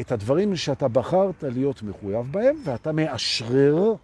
[0.00, 3.94] את הדברים שאתה בחרת להיות מחויב בהם, ואתה מאשרר,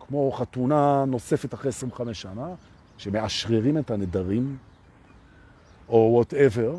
[0.00, 2.54] כמו חתונה נוספת אחרי 25 שנה,
[2.98, 4.56] שמאשררים את הנדרים,
[5.90, 6.76] או whatever,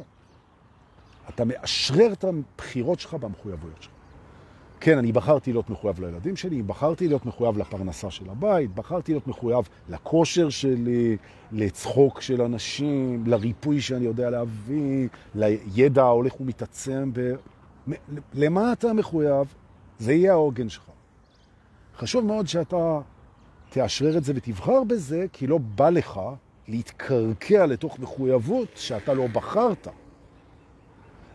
[1.30, 3.92] אתה מאשרר את הבחירות שלך במחויבויות שלך.
[4.80, 9.28] כן, אני בחרתי להיות מחויב לילדים שלי, בחרתי להיות מחויב לפרנסה של הבית, בחרתי להיות
[9.28, 11.18] מחויב לכושר שלי,
[11.52, 17.12] לצחוק של אנשים, לריפוי שאני יודע להביא, לידע ההולך ומתעצם.
[17.14, 17.34] ב...
[18.34, 19.54] למה אתה מחויב?
[20.00, 20.84] זה יהיה העוגן שלך.
[21.98, 23.00] חשוב מאוד שאתה
[23.70, 26.20] תאשרר את זה ותבחר בזה, כי לא בא לך
[26.72, 29.88] להתקרקע לתוך מחויבות שאתה לא בחרת.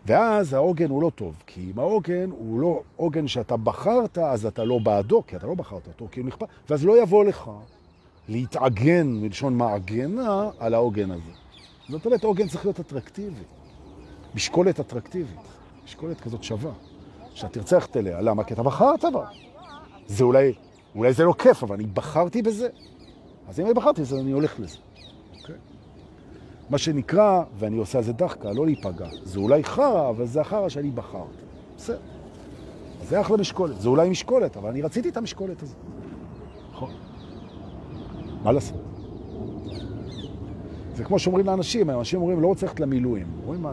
[0.05, 4.63] ואז העוגן הוא לא טוב, כי אם העוגן הוא לא עוגן שאתה בחרת, אז אתה
[4.63, 7.51] לא בעדו, כי אתה לא בחרת אותו, כי הוא נכפה, ואז לא יבוא לך
[8.29, 11.31] להתעגן, מלשון מעגנה, על העוגן הזה.
[11.89, 13.43] זאת אומרת, עוגן צריך להיות אטרקטיבי,
[14.35, 15.39] משקולת אטרקטיבית,
[15.85, 16.71] משקולת כזאת שווה,
[17.33, 18.21] שאתה תרצה ללכת אליה.
[18.21, 18.43] למה?
[18.43, 19.25] כי אתה בחרת בה.
[20.07, 20.53] זה אולי,
[20.95, 22.69] אולי זה לא כיף, אבל אני בחרתי בזה.
[23.47, 24.77] אז אם אני בחרתי בזה, אני הולך לזה.
[26.69, 29.07] מה שנקרא, ואני עושה זה דחקה, לא להיפגע.
[29.23, 31.43] זה אולי חרא, אבל זה החרא שאני בחרתי.
[31.77, 31.97] בסדר.
[33.09, 33.81] זה אחלה משקולת.
[33.81, 35.75] זה אולי משקולת, אבל אני רציתי את המשקולת הזאת.
[36.71, 36.91] נכון.
[38.43, 38.77] מה לעשות?
[40.95, 43.27] זה כמו שאומרים לאנשים, אנשים אומרים, לא רוצה ללכת למילואים.
[43.43, 43.65] אומרים,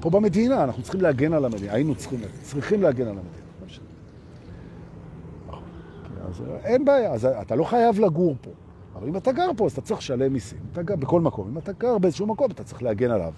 [0.00, 1.72] פה במדינה, אנחנו צריכים להגן על המדינה.
[1.72, 3.46] היינו צריכים, צריכים להגן על המדינה.
[5.48, 5.62] נכון.
[6.28, 8.50] אז אין בעיה, אז אתה לא חייב לגור פה.
[8.98, 10.58] אבל אם אתה גר פה, אז אתה צריך לשלם מיסים.
[10.72, 11.48] אתה גר בכל מקום.
[11.48, 13.32] אם אתה גר באיזשהו מקום, אתה צריך להגן עליו.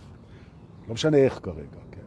[0.88, 2.00] לא משנה איך כרגע, כן.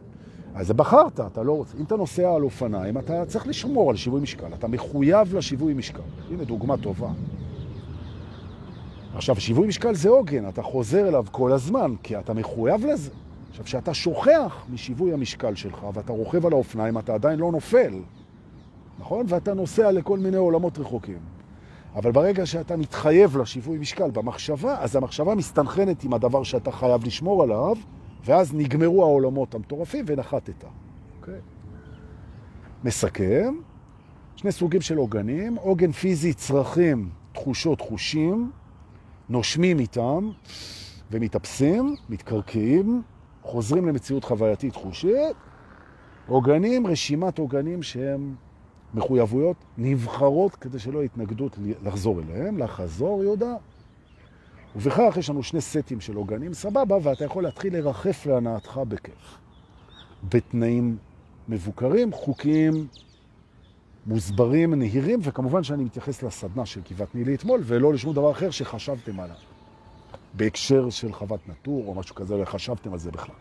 [0.55, 1.77] אז בחרת, אתה לא רוצה.
[1.77, 4.53] אם אתה נוסע על אופניים, אתה צריך לשמור על שיווי משקל.
[4.53, 6.01] אתה מחויב לשיווי משקל.
[6.31, 7.09] הנה דוגמה טובה.
[9.15, 13.11] עכשיו, שיווי משקל זה עוגן, אתה חוזר אליו כל הזמן, כי אתה מחויב לזה.
[13.49, 17.93] עכשיו, כשאתה שוכח משיווי המשקל שלך, ואתה רוכב על האופניים, אתה עדיין לא נופל,
[18.99, 19.25] נכון?
[19.29, 21.40] ואתה נוסע לכל מיני עולמות רחוקים.
[21.95, 27.43] אבל ברגע שאתה מתחייב לשיווי משקל במחשבה, אז המחשבה מסתנכנת עם הדבר שאתה חייב לשמור
[27.43, 27.75] עליו,
[28.25, 30.63] ואז נגמרו העולמות המטורפים ונחתת.
[31.19, 31.39] אוקיי?
[32.83, 33.55] מסכם,
[34.35, 38.51] שני סוגים של עוגנים, עוגן פיזי, צרכים, תחושות, חושים,
[39.29, 40.29] נושמים איתם
[41.11, 43.01] ומתאפסים, מתקרקעים,
[43.41, 45.35] חוזרים למציאות חווייתית חושית,
[46.27, 48.35] עוגנים, רשימת עוגנים שהם
[48.93, 53.55] מחויבויות נבחרות כדי שלא התנגדות לחזור אליהם, לחזור יהודה.
[54.75, 59.37] ובכך יש לנו שני סטים של עוגנים, סבבה, ואתה יכול להתחיל לרחף להנאתך בכיף.
[60.29, 60.97] בתנאים
[61.49, 62.87] מבוקרים, חוקיים,
[64.05, 69.19] מוסברים, נהירים, וכמובן שאני מתייחס לסדנה של כיוות נילי אתמול, ולא לשום דבר אחר שחשבתם
[69.19, 69.35] עליו.
[70.33, 73.35] בהקשר של חוות נטור או משהו כזה, לא חשבתם על זה בכלל.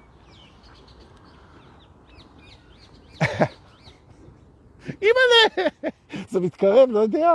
[4.87, 5.69] אימא'לה,
[6.31, 7.33] זה מתקרב, לא יודע.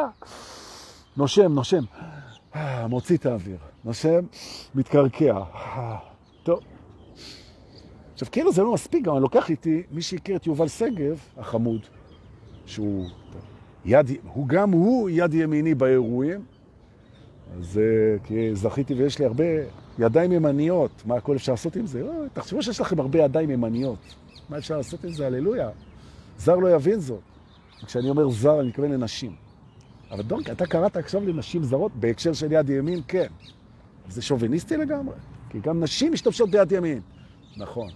[1.17, 1.83] נושם, נושם.
[2.89, 3.57] מוציא את האוויר.
[3.85, 4.19] נושם,
[4.75, 5.43] מתקרקע.
[6.43, 6.59] טוב.
[8.13, 11.81] עכשיו, כאילו זה לא מספיק, גם אני לוקח איתי מי שהכיר את יובל סגב, החמוד,
[12.65, 13.09] שהוא
[13.85, 16.45] יד, הוא גם הוא יד ימיני באירועים,
[17.59, 17.79] אז
[18.23, 19.43] כי זכיתי ויש לי הרבה
[19.99, 22.03] ידיים ימניות, מה הכל אפשר לעשות עם זה?
[22.03, 24.15] לא, תחשבו שיש לכם הרבה ידיים ימניות,
[24.49, 25.27] מה אפשר לעשות עם זה?
[25.27, 25.69] הללויה.
[26.37, 27.21] זר לא יבין זאת.
[27.85, 29.35] כשאני אומר זר, אני מתכוון לנשים.
[30.11, 33.01] אבל דונק, אתה קראת עכשיו לנשים זרות בהקשר של יד ימין?
[33.07, 33.27] כן.
[34.09, 35.15] זה שוביניסטי לגמרי,
[35.49, 37.01] כי גם נשים משתמשות ביד ימין.
[37.57, 37.89] נכון.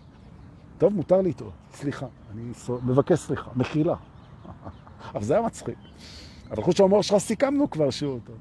[0.78, 2.08] טוב, מותר לטעות, סליחה.
[2.34, 2.42] אני
[2.84, 3.96] מבקש סליחה, מחילה.
[5.16, 5.76] אבל זה היה מצחיק.
[6.52, 8.36] אבל חוץ שההומור שלך סיכמנו כבר שהוא טוב.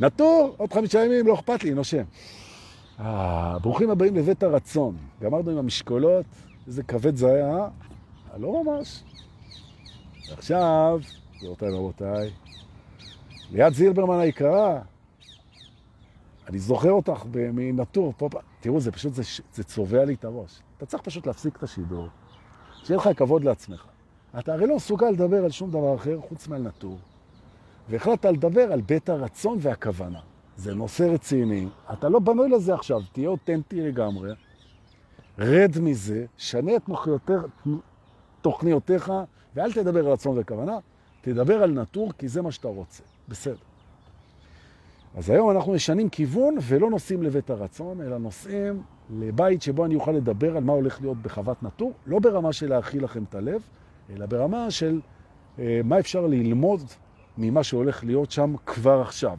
[0.00, 2.02] נטור, עוד חמישה ימים, לא אכפת לי, נושם.
[3.00, 4.96] אה, ברוכים הבאים לבית הרצון.
[5.22, 6.26] גמרנו עם המשקולות,
[6.66, 7.68] איזה כבד זה היה, אה?
[8.38, 9.02] לא ממש.
[10.30, 11.00] עכשיו,
[11.36, 12.30] גבירותיי ורבותיי,
[13.50, 14.80] ליד זילברמן היקרה,
[16.48, 18.28] אני זוכר אותך מנטור, פה,
[18.60, 19.22] תראו, זה פשוט, זה,
[19.54, 20.60] זה צובע לי את הראש.
[20.76, 22.08] אתה צריך פשוט להפסיק את השידור,
[22.84, 23.86] שיהיה לך כבוד לעצמך.
[24.38, 26.98] אתה הרי לא מסוגל לדבר על שום דבר אחר חוץ מעל נטור.
[27.88, 30.20] והחלטת לדבר על בית הרצון והכוונה.
[30.56, 34.32] זה נושא רציני, אתה לא בנוי לזה עכשיו, תהיה אותנטי לגמרי,
[35.38, 36.90] רד מזה, שנה את
[38.40, 39.12] תוכניותיך,
[39.54, 40.78] ואל תדבר על רצון וכוונה,
[41.20, 43.02] תדבר על נטור, כי זה מה שאתה רוצה.
[43.28, 43.56] בסדר.
[45.16, 50.12] אז היום אנחנו משנים כיוון ולא נוסעים לבית הרצון, אלא נוסעים לבית שבו אני אוכל
[50.12, 53.62] לדבר על מה הולך להיות בחוות נטור, לא ברמה של להכיל לכם את הלב,
[54.10, 55.00] אלא ברמה של
[55.58, 56.80] אה, מה אפשר ללמוד
[57.38, 59.38] ממה שהולך להיות שם כבר עכשיו.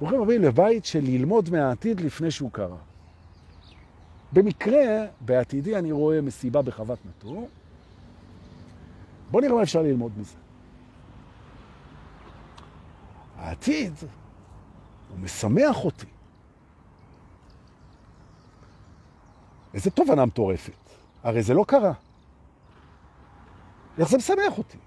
[0.00, 2.76] ברוכים הבאים לבית של ללמוד מהעתיד לפני שהוא קרה.
[4.32, 7.48] במקרה, בעתידי אני רואה מסיבה בחוות נטור.
[9.32, 10.36] בואו נראה מה אפשר ללמוד מזה.
[13.36, 13.92] העתיד,
[15.08, 16.06] הוא משמח אותי.
[19.74, 20.72] איזה תובנה מטורפת.
[21.22, 21.92] הרי זה לא קרה.
[23.98, 24.78] איך זה משמח אותי?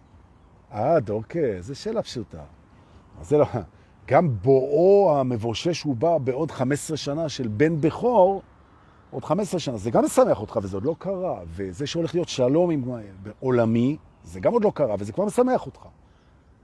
[0.72, 2.44] אה, דורקה, איזה שאלה פשוטה.
[3.22, 3.46] זה לא...
[4.08, 8.42] גם בואו המבושש הוא בא בעוד 15 שנה של בן בכור,
[9.12, 11.40] עוד 15 שנה, זה גם משמח אותך, וזה עוד לא קרה.
[11.46, 12.84] וזה שהולך להיות שלום עם
[13.40, 15.82] עולמי, זה גם עוד לא קרה, וזה כבר משמח אותך.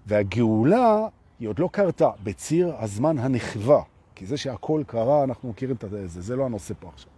[0.08, 1.08] והגאולה
[1.40, 3.82] היא עוד לא קרתה בציר הזמן הנחווה,
[4.16, 7.12] כי זה שהכל קרה, אנחנו מכירים את זה, זה לא הנושא פה עכשיו.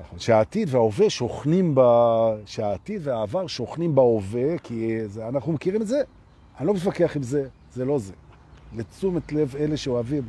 [0.00, 1.80] נכון, שהעתיד וההווה שוכנים ב...
[2.46, 6.02] שהעתיד והעבר שוכנים בהווה, כי זה, אנחנו מכירים את זה,
[6.58, 8.12] אני לא מתווכח עם זה, זה לא זה.
[8.76, 10.22] לתשומת לב אלה שאוהבים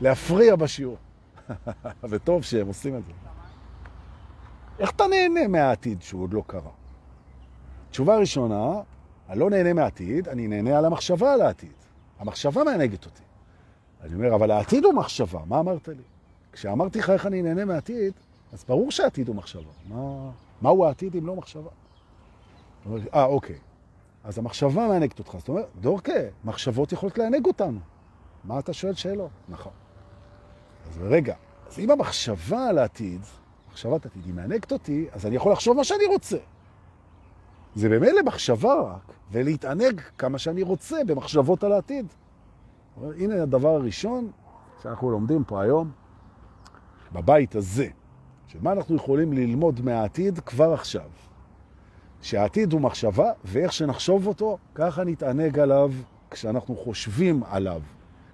[0.00, 0.96] להפריע בשיעור.
[2.10, 3.12] וטוב שהם עושים את זה.
[4.78, 6.70] איך אתה נהנה מהעתיד שהוא עוד לא קרה?
[7.90, 8.80] תשובה ראשונה,
[9.28, 11.72] אני לא נהנה מהעתיד, אני נהנה על המחשבה על העתיד.
[12.18, 13.22] המחשבה מענגת אותי.
[14.02, 16.02] אני אומר, אבל העתיד הוא מחשבה, מה אמרת לי?
[16.52, 18.12] כשאמרתי לך איך אני נהנה מהעתיד,
[18.52, 19.70] אז ברור שהעתיד הוא מחשבה.
[19.88, 20.30] מה,
[20.62, 21.70] מהו העתיד אם לא מחשבה?
[23.14, 23.58] אה, אוקיי.
[24.24, 25.36] אז המחשבה מענגת אותך.
[25.38, 26.12] זאת אומרת, דורקה,
[26.44, 27.80] מחשבות יכולות לענג אותנו.
[28.44, 29.30] מה אתה שואל שאלות?
[29.48, 29.72] נכון.
[30.90, 31.34] אז רגע,
[31.68, 33.20] אז אם המחשבה על העתיד,
[33.70, 36.38] מחשבת עתיד, היא מענגת אותי, אז אני יכול לחשוב מה שאני רוצה.
[37.74, 42.06] זה במילא מחשבה רק, ולהתענג כמה שאני רוצה במחשבות על העתיד.
[43.02, 44.30] הנה הדבר הראשון
[44.82, 45.90] שאנחנו לומדים פה היום,
[47.12, 47.88] בבית הזה,
[48.46, 51.08] שמה אנחנו יכולים ללמוד מהעתיד כבר עכשיו.
[52.22, 55.92] שהעתיד הוא מחשבה, ואיך שנחשוב אותו, ככה נתענג עליו
[56.30, 57.82] כשאנחנו חושבים עליו.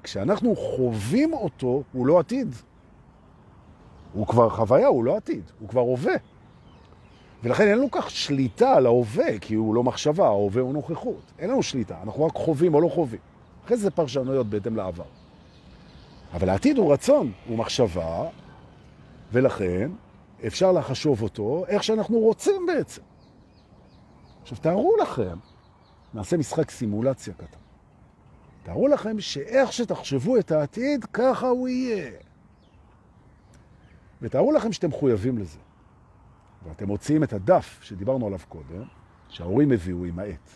[0.03, 2.55] כשאנחנו חווים אותו, הוא לא עתיד.
[4.12, 6.14] הוא כבר חוויה, הוא לא עתיד, הוא כבר הווה.
[7.44, 11.33] ולכן אין לנו כך שליטה על ההווה, כי הוא לא מחשבה, ההווה הוא נוכחות.
[11.38, 13.20] אין לנו שליטה, אנחנו רק חווים או לא חווים.
[13.64, 15.04] אחרי זה פרשנויות בהתאם לעבר.
[16.33, 18.28] אבל העתיד הוא רצון, הוא מחשבה,
[19.33, 19.90] ולכן
[20.46, 23.02] אפשר לחשוב אותו איך שאנחנו רוצים בעצם.
[24.42, 25.37] עכשיו תארו לכם,
[26.14, 27.59] נעשה משחק סימולציה קטן.
[28.62, 32.11] תארו לכם שאיך שתחשבו את העתיד, ככה הוא יהיה.
[34.22, 35.63] ותארו לכם שאתם מחויבים לזה.
[36.68, 38.83] ואתם מוציאים את הדף שדיברנו עליו קודם,
[39.29, 40.50] שההורים הביאו עם העט.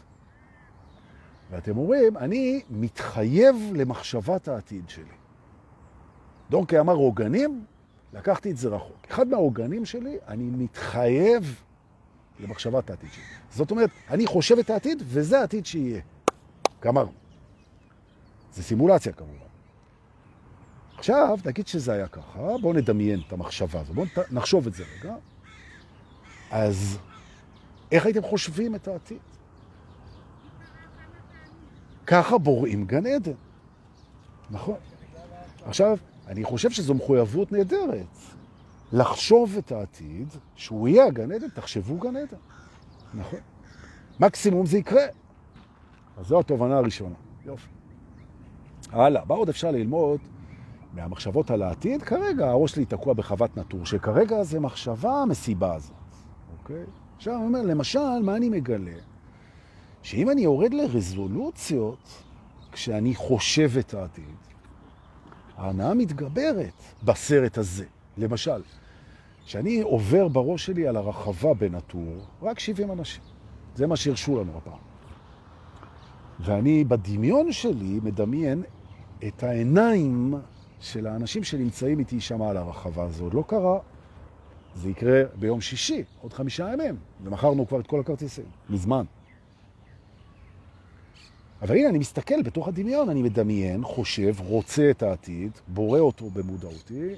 [1.50, 5.04] ואתם אומרים, אני מתחייב למחשבת העתיד שלי.
[6.50, 7.64] דורקי אמר רוגנים,
[8.12, 9.06] לקחתי את זה רחוק.
[9.10, 11.62] אחד מהעוגנים שלי, אני מתחייב
[12.40, 13.24] למחשבת העתיד שלי.
[13.50, 16.00] זאת אומרת, אני חושב את העתיד, וזה העתיד שיהיה.
[16.82, 17.12] גמרנו.
[18.52, 19.34] זה סימולציה כמובן.
[20.98, 25.14] עכשיו, נגיד שזה היה ככה, בואו נדמיין את המחשבה הזו, בואו נחשוב את זה רגע.
[26.50, 26.98] אז
[27.92, 29.18] איך הייתם חושבים את העתיד?
[32.06, 33.32] ככה בוראים גן עדן.
[34.50, 34.76] נכון.
[35.64, 38.06] עכשיו, אני חושב שזו מחויבות נהדרת.
[38.92, 42.36] לחשוב את העתיד, שהוא יהיה הגן עדן, תחשבו גן עדן.
[43.14, 43.38] נכון.
[44.20, 45.06] מקסימום זה יקרה.
[46.18, 47.14] אז זו התובנה הראשונה.
[47.44, 47.68] יופי.
[48.92, 50.20] הלאה, מה עוד אפשר ללמוד
[50.92, 52.02] מהמחשבות על העתיד?
[52.02, 55.97] כרגע הראש שלי תקוע בחוות נטור, שכרגע זה מחשבה המסיבה הזאת.
[56.68, 56.84] אוקיי?
[57.16, 58.96] עכשיו אני אומר, למשל, מה אני מגלה?
[60.02, 62.22] שאם אני יורד לרזולוציות,
[62.72, 64.24] כשאני חושב את העתיד,
[65.56, 66.72] ההנאה מתגברת
[67.04, 67.84] בסרט הזה.
[68.16, 68.62] למשל,
[69.46, 73.22] כשאני עובר בראש שלי על הרחבה בנטור, רק 70 אנשים.
[73.74, 74.78] זה מה שהרשו לנו הפעם.
[76.40, 78.62] ואני בדמיון שלי מדמיין
[79.28, 80.34] את העיניים
[80.80, 83.06] של האנשים שנמצאים איתי שם על הרחבה.
[83.20, 83.78] עוד לא קרה.
[84.78, 89.04] זה יקרה ביום שישי, עוד חמישה ימים, ומכרנו כבר את כל הכרטיסים, מזמן.
[91.62, 97.14] אבל הנה, אני מסתכל בתוך הדמיון, אני מדמיין, חושב, רוצה את העתיד, בורא אותו במודעותי,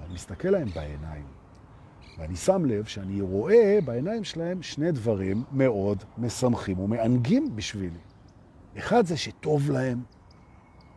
[0.00, 1.24] ואני מסתכל להם בעיניים.
[2.18, 7.98] ואני שם לב שאני רואה בעיניים שלהם שני דברים מאוד משמחים ומענגים בשבילי.
[8.78, 10.02] אחד זה שטוב להם,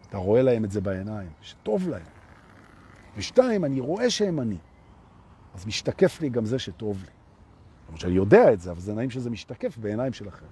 [0.09, 2.05] אתה רואה להם את זה בעיניים, שטוב להם.
[3.17, 4.57] ושתיים, אני רואה שהם אני.
[5.53, 7.11] אז משתקף לי גם זה שטוב לי.
[7.87, 10.45] למרות שאני יודע את זה, אבל זה נעים שזה משתקף בעיניים שלכם.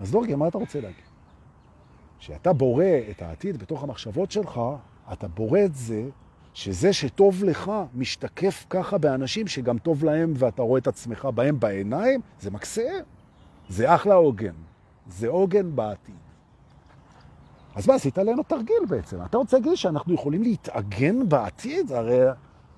[0.00, 1.04] אז דורגיה, מה אתה רוצה להגיד?
[2.18, 4.60] כשאתה בורא את העתיד בתוך המחשבות שלך,
[5.12, 6.08] אתה בורא את זה
[6.54, 12.20] שזה שטוב לך משתקף ככה באנשים שגם טוב להם ואתה רואה את עצמך בהם בעיניים,
[12.40, 12.88] זה מקסה.
[13.68, 14.54] זה אחלה עוגן.
[15.08, 16.14] זה עוגן בעתיד.
[17.74, 19.24] אז מה, עשית עלינו תרגיל בעצם.
[19.24, 21.92] אתה רוצה להגיד שאנחנו יכולים להתאגן בעתיד?
[21.92, 22.20] הרי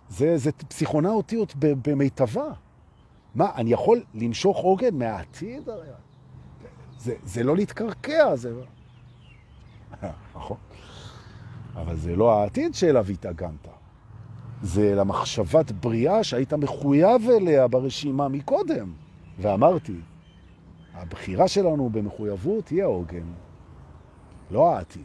[0.09, 2.53] זה, זה פסיכונאוטיות במיטבה.
[3.35, 5.69] מה, אני יכול למשוך עוגן מהעתיד?
[6.99, 8.53] זה, זה לא להתקרקע, זה...
[10.37, 10.57] נכון.
[11.77, 13.69] אבל זה לא העתיד שאליו התאגנת.
[14.63, 18.93] זה למחשבת בריאה שהיית מחויב אליה ברשימה מקודם.
[19.39, 19.97] ואמרתי,
[20.95, 23.33] הבחירה שלנו במחויבות היא העוגן,
[24.51, 25.05] לא העתיד.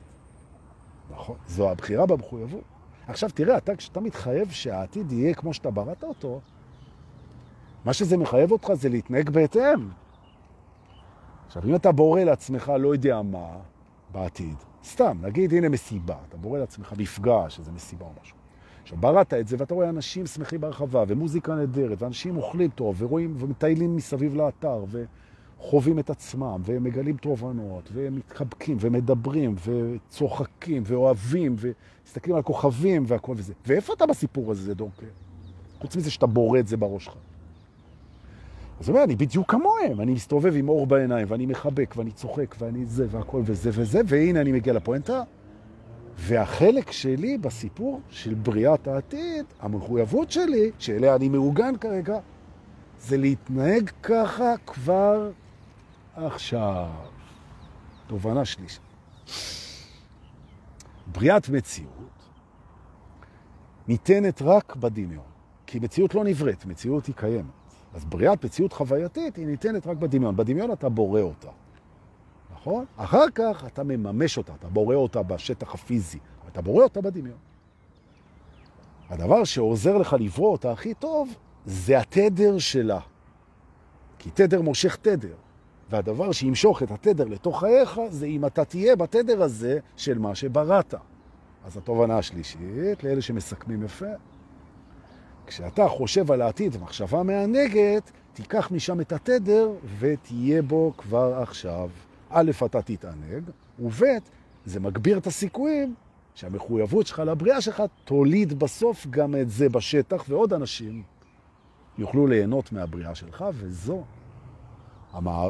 [1.11, 1.37] נכון?
[1.47, 2.63] זו הבחירה במחויבות.
[3.09, 6.41] עכשיו תראה, אתה, כשאתה מתחייב שהעתיד יהיה כמו שאתה בראת אותו,
[7.85, 9.89] מה שזה מחייב אותך זה להתנהג בהתאם.
[11.47, 13.47] עכשיו, אם אתה בורא לעצמך לא יודע מה
[14.11, 18.37] בעתיד, סתם, נגיד, הנה מסיבה, אתה בורא לעצמך מפגש, איזה מסיבה או משהו.
[18.83, 23.35] עכשיו, בראת את זה ואתה רואה אנשים שמחים ברחבה, ומוזיקה נהדרת, ואנשים אוכלים טוב, ורואים
[23.37, 24.83] ומטיילים מסביב לאתר,
[25.59, 33.53] וחווים את עצמם, ומגלים תובנות, ומתחבקים, ומדברים, וצוחקים, ואוהבים, ומסתכלים על כוכבים והכל וזה.
[33.67, 35.05] ואיפה אתה בסיפור הזה, דורקה?
[35.79, 37.15] חוץ מזה שאתה בורא את זה בראש שלך.
[38.79, 42.55] אז הוא אומר, אני בדיוק כמוהם, אני מסתובב עם אור בעיניים, ואני מחבק, ואני צוחק,
[42.59, 45.23] ואני זה, והכל וזה וזה, והנה אני מגיע לפואנטה.
[46.17, 52.19] והחלק שלי בסיפור של בריאת העתיד, המחויבות שלי, שאליה אני מעוגן כרגע,
[52.99, 55.31] זה להתנהג ככה כבר
[56.15, 56.87] עכשיו.
[58.07, 58.81] תובנה שלישית.
[61.07, 62.09] בריאת מציאות
[63.87, 65.23] ניתנת רק בדמיון,
[65.65, 67.45] כי מציאות לא נבראת, מציאות היא קיימת.
[67.93, 70.35] אז בריאת מציאות חווייתית היא ניתנת רק בדמיון.
[70.35, 71.49] בדמיון אתה בורא אותה,
[72.53, 72.85] נכון?
[72.97, 77.37] אחר כך אתה מממש אותה, אתה בורא אותה בשטח הפיזי, אתה בורא אותה בדמיון.
[79.09, 82.99] הדבר שעוזר לך לברוא אותה הכי טוב זה התדר שלה.
[84.19, 85.35] כי תדר מושך תדר.
[85.89, 90.93] והדבר שימשוך את התדר לתוך חייך זה אם אתה תהיה בתדר הזה של מה שבראת.
[91.65, 94.05] אז התובנה השלישית, לאלה שמסכמים יפה,
[95.47, 101.89] כשאתה חושב על העתיד, מחשבה מענגת, תיקח משם את התדר ותהיה בו כבר עכשיו.
[102.29, 103.43] א', אתה תתענג,
[103.79, 104.03] וב',
[104.65, 105.95] זה מגביר את הסיכויים
[106.35, 111.03] שהמחויבות שלך לבריאה שלך תוליד בסוף גם את זה בשטח, ועוד אנשים
[111.97, 114.03] יוכלו ליהנות מהבריאה שלך, וזו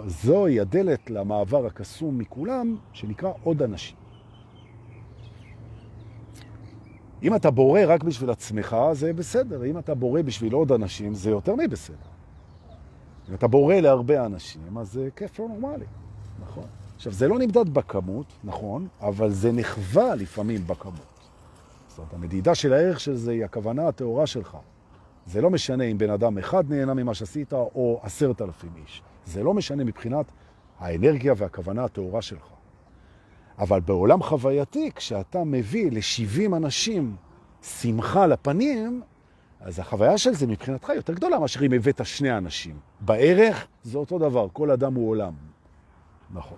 [0.08, 3.98] זוהי הדלת למעבר הקסום מכולם, שנקרא עוד אנשים.
[7.24, 9.66] אם אתה בורא רק בשביל עצמך, זה בסדר.
[9.66, 11.96] אם אתה בורא בשביל עוד אנשים, זה יותר מבסדר.
[13.30, 15.86] אם אתה בורא להרבה אנשים, אז זה כיף לא נורמלי.
[16.42, 16.64] נכון.
[16.96, 21.20] עכשיו, זה לא נמדד בכמות, נכון, אבל זה נחווה לפעמים בכמות.
[21.88, 24.58] זאת אומרת, המדידה של הערך של זה היא הכוונה הטהורה שלך.
[25.26, 29.02] זה לא משנה אם בן אדם אחד נהנה ממה שעשית או עשרת אלפים איש.
[29.30, 30.26] זה לא משנה מבחינת
[30.80, 32.48] האנרגיה והכוונה הטהורה שלך.
[33.60, 37.16] אבל בעולם חווייתי, כשאתה מביא ל-70 אנשים
[37.62, 39.02] שמחה לפנים,
[39.60, 42.80] אז החוויה של זה מבחינתך יותר גדולה מאשר אם הבאת שני אנשים.
[43.00, 45.34] בערך זה אותו דבר, כל אדם הוא עולם.
[46.32, 46.58] נכון.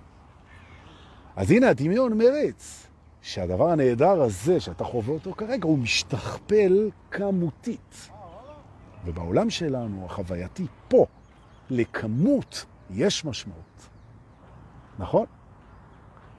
[1.35, 2.87] אז הנה הדמיון מריץ,
[3.21, 8.09] שהדבר הנהדר הזה שאתה חווה אותו כרגע הוא משתכפל כמותית.
[9.05, 11.05] ובעולם שלנו, החווייתי פה,
[11.71, 13.89] לכמות יש משמעות.
[14.99, 15.25] נכון?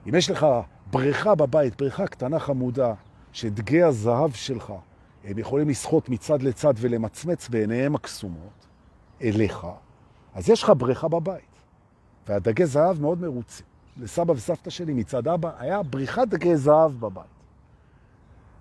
[0.09, 0.47] אם יש לך
[0.91, 2.95] בריכה בבית, בריכה קטנה חמודה,
[3.33, 4.73] שדגי הזהב שלך,
[5.25, 8.67] הם יכולים לשחות מצד לצד ולמצמץ בעיניהם הקסומות
[9.23, 9.67] אליך,
[10.35, 11.53] אז יש לך בריכה בבית.
[12.29, 13.67] והדגי זהב מאוד מרוצים.
[13.97, 17.25] לסבא וסבתא שלי מצד אבא היה בריכת דגי זהב בבית.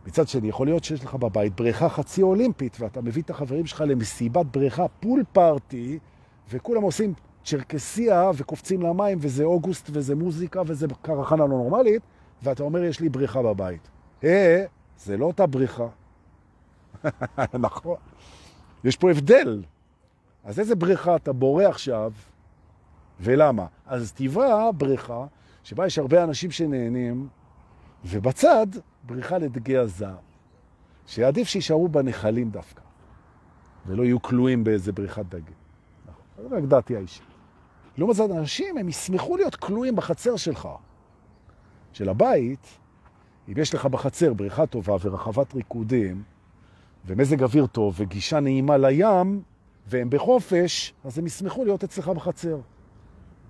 [0.05, 3.83] מצד שני, יכול להיות שיש לך בבית בריכה חצי אולימפית, ואתה מביא את החברים שלך
[3.87, 5.99] למסיבת בריכה, פול פארטי,
[6.49, 7.13] וכולם עושים
[7.43, 12.01] צ'רקסיה וקופצים למים, וזה אוגוסט, וזה מוזיקה, וזה קרחנה לא נורמלית,
[12.43, 13.89] ואתה אומר, יש לי בריכה בבית.
[14.23, 14.65] אה,
[14.97, 15.87] זה לא אותה בריכה.
[17.53, 17.97] נכון.
[18.83, 19.63] יש פה הבדל.
[20.43, 22.11] אז איזה בריכה אתה בורא עכשיו,
[23.19, 23.65] ולמה?
[23.85, 25.25] אז טבעה בריכה
[25.63, 27.27] שבה יש הרבה אנשים שנהנים,
[28.05, 28.67] ובצד
[29.03, 30.15] בריכה לדגי הזהב,
[31.05, 32.81] שעדיף שישארו בנחלים דווקא,
[33.85, 35.60] ולא יהיו כלואים באיזה בריכת דגים.
[36.49, 37.23] זה רק דעתי האישית.
[37.97, 40.67] לעומת זאת, אנשים, הם ישמחו להיות כלואים בחצר שלך,
[41.93, 42.67] של הבית,
[43.49, 46.23] אם יש לך בחצר בריכה טובה ורחבת ריקודים,
[47.05, 49.41] ומזג אוויר טוב וגישה נעימה לים,
[49.87, 52.57] והם בחופש, אז הם ישמחו להיות אצלך בחצר.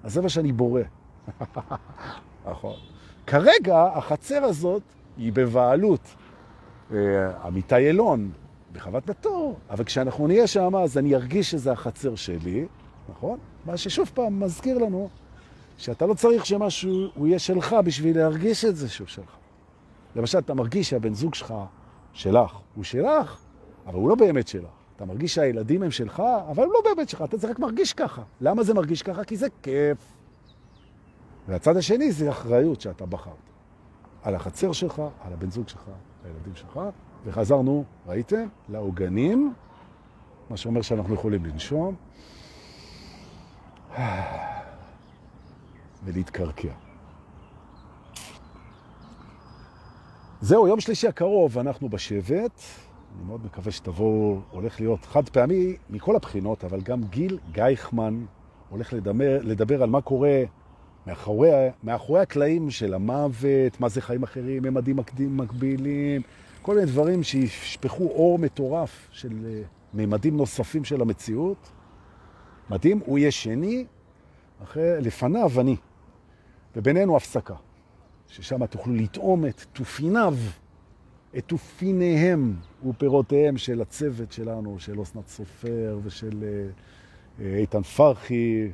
[0.03, 0.81] אז זה מה שאני בורא.
[2.49, 2.75] נכון.
[3.27, 4.83] כרגע החצר הזאת
[5.17, 6.15] היא בבעלות
[6.91, 6.97] אה,
[7.43, 8.31] עמיתי אלון,
[8.73, 12.65] בחוות נטור, אבל כשאנחנו נהיה שם, אז אני ארגיש שזה החצר שלי,
[13.09, 13.39] נכון?
[13.65, 15.09] מה ששוב פעם מזכיר לנו
[15.77, 19.35] שאתה לא צריך שמשהו הוא יהיה שלך בשביל להרגיש את זה שהוא שלך.
[20.15, 21.53] למשל, אתה מרגיש שהבן זוג שלך,
[22.13, 23.37] שלך, הוא שלך,
[23.87, 24.69] אבל הוא לא באמת שלך.
[24.95, 28.21] אתה מרגיש שהילדים הם שלך, אבל הם לא באמת שלך, אתה רק מרגיש ככה.
[28.41, 29.23] למה זה מרגיש ככה?
[29.23, 29.97] כי זה כיף.
[31.47, 33.33] והצד השני זה אחריות שאתה בחרת.
[34.23, 36.79] על החצר שלך, על הבן זוג שלך, על הילדים שלך,
[37.25, 38.47] וחזרנו, ראיתם?
[38.69, 39.53] לעוגנים,
[40.49, 41.95] מה שאומר שאנחנו יכולים לנשום
[46.03, 46.71] ולהתקרקע.
[50.41, 52.61] זהו, יום שלישי הקרוב אנחנו בשבט.
[53.15, 58.25] אני מאוד מקווה שתבואו, הולך להיות חד פעמי מכל הבחינות, אבל גם גיל גייכמן
[58.69, 60.43] הולך לדבר, לדבר על מה קורה
[61.07, 61.49] מאחורי,
[61.83, 66.21] מאחורי הקלעים של המוות, מה זה חיים אחרים, ממדים מקבילים,
[66.61, 69.61] כל מיני דברים שישפכו אור מטורף של אה,
[69.93, 71.71] ממדים נוספים של המציאות.
[72.71, 73.85] מדהים, הוא יהיה שני,
[74.63, 75.75] אחרי, לפניו אני,
[76.75, 77.55] ובינינו הפסקה,
[78.27, 80.35] ששם תוכלו לטעום את תופיניו,
[81.37, 82.55] את תופיניהם
[82.89, 86.43] ופירותיהם של הצוות שלנו, של אוסנת סופר ושל
[87.41, 88.71] אה, איתן פרחי,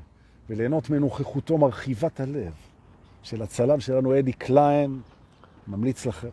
[0.49, 2.53] וליהנות מנוכחותו מרחיבת הלב
[3.23, 5.01] של הצלם שלנו, אדי קליין,
[5.67, 6.29] ממליץ לכם.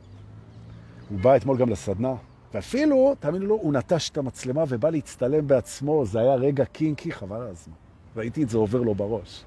[1.11, 2.15] הוא בא אתמול גם לסדנה,
[2.55, 7.37] ואפילו, תאמינו לו, הוא נטש את המצלמה ובא להצטלם בעצמו, זה היה רגע קינקי, חבל
[7.37, 7.75] על הזמן.
[8.17, 9.45] ראיתי את זה עובר לו בראש.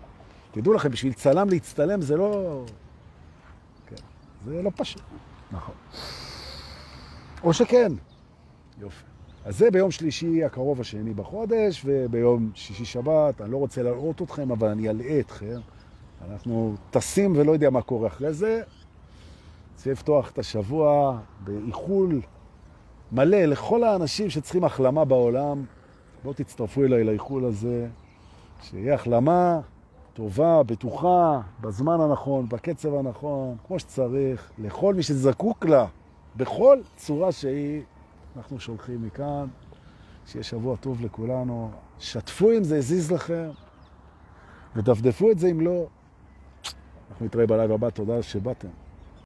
[0.52, 2.62] תדעו לכם, בשביל צלם להצטלם זה לא...
[3.88, 3.96] כן,
[4.46, 5.02] זה לא פשוט.
[5.52, 5.76] נכון.
[7.44, 7.92] או שכן.
[8.80, 9.04] יופי.
[9.46, 14.52] אז זה ביום שלישי הקרוב השני בחודש, וביום שישי שבת, אני לא רוצה להראות אתכם,
[14.52, 15.60] אבל אני אלאה אתכם.
[16.30, 18.62] אנחנו טסים ולא יודע מה קורה אחרי זה.
[19.76, 22.22] צריך לפתוח את השבוע באיחול
[23.12, 25.64] מלא לכל האנשים שצריכים החלמה בעולם.
[26.24, 27.88] בואו תצטרפו אליי לאיחול הזה,
[28.62, 29.60] שיהיה החלמה
[30.14, 35.86] טובה, בטוחה, בזמן הנכון, בקצב הנכון, כמו שצריך, לכל מי שזקוק לה,
[36.36, 37.82] בכל צורה שהיא.
[38.38, 39.48] אנחנו שולחים מכאן,
[40.26, 41.72] שיהיה שבוע טוב לכולנו.
[42.00, 43.50] שתפו אם זה הזיז לכם,
[44.76, 45.86] ודפדפו את זה אם לא.
[47.10, 48.68] אנחנו נתראה בלייב הבא, תודה שבאתם.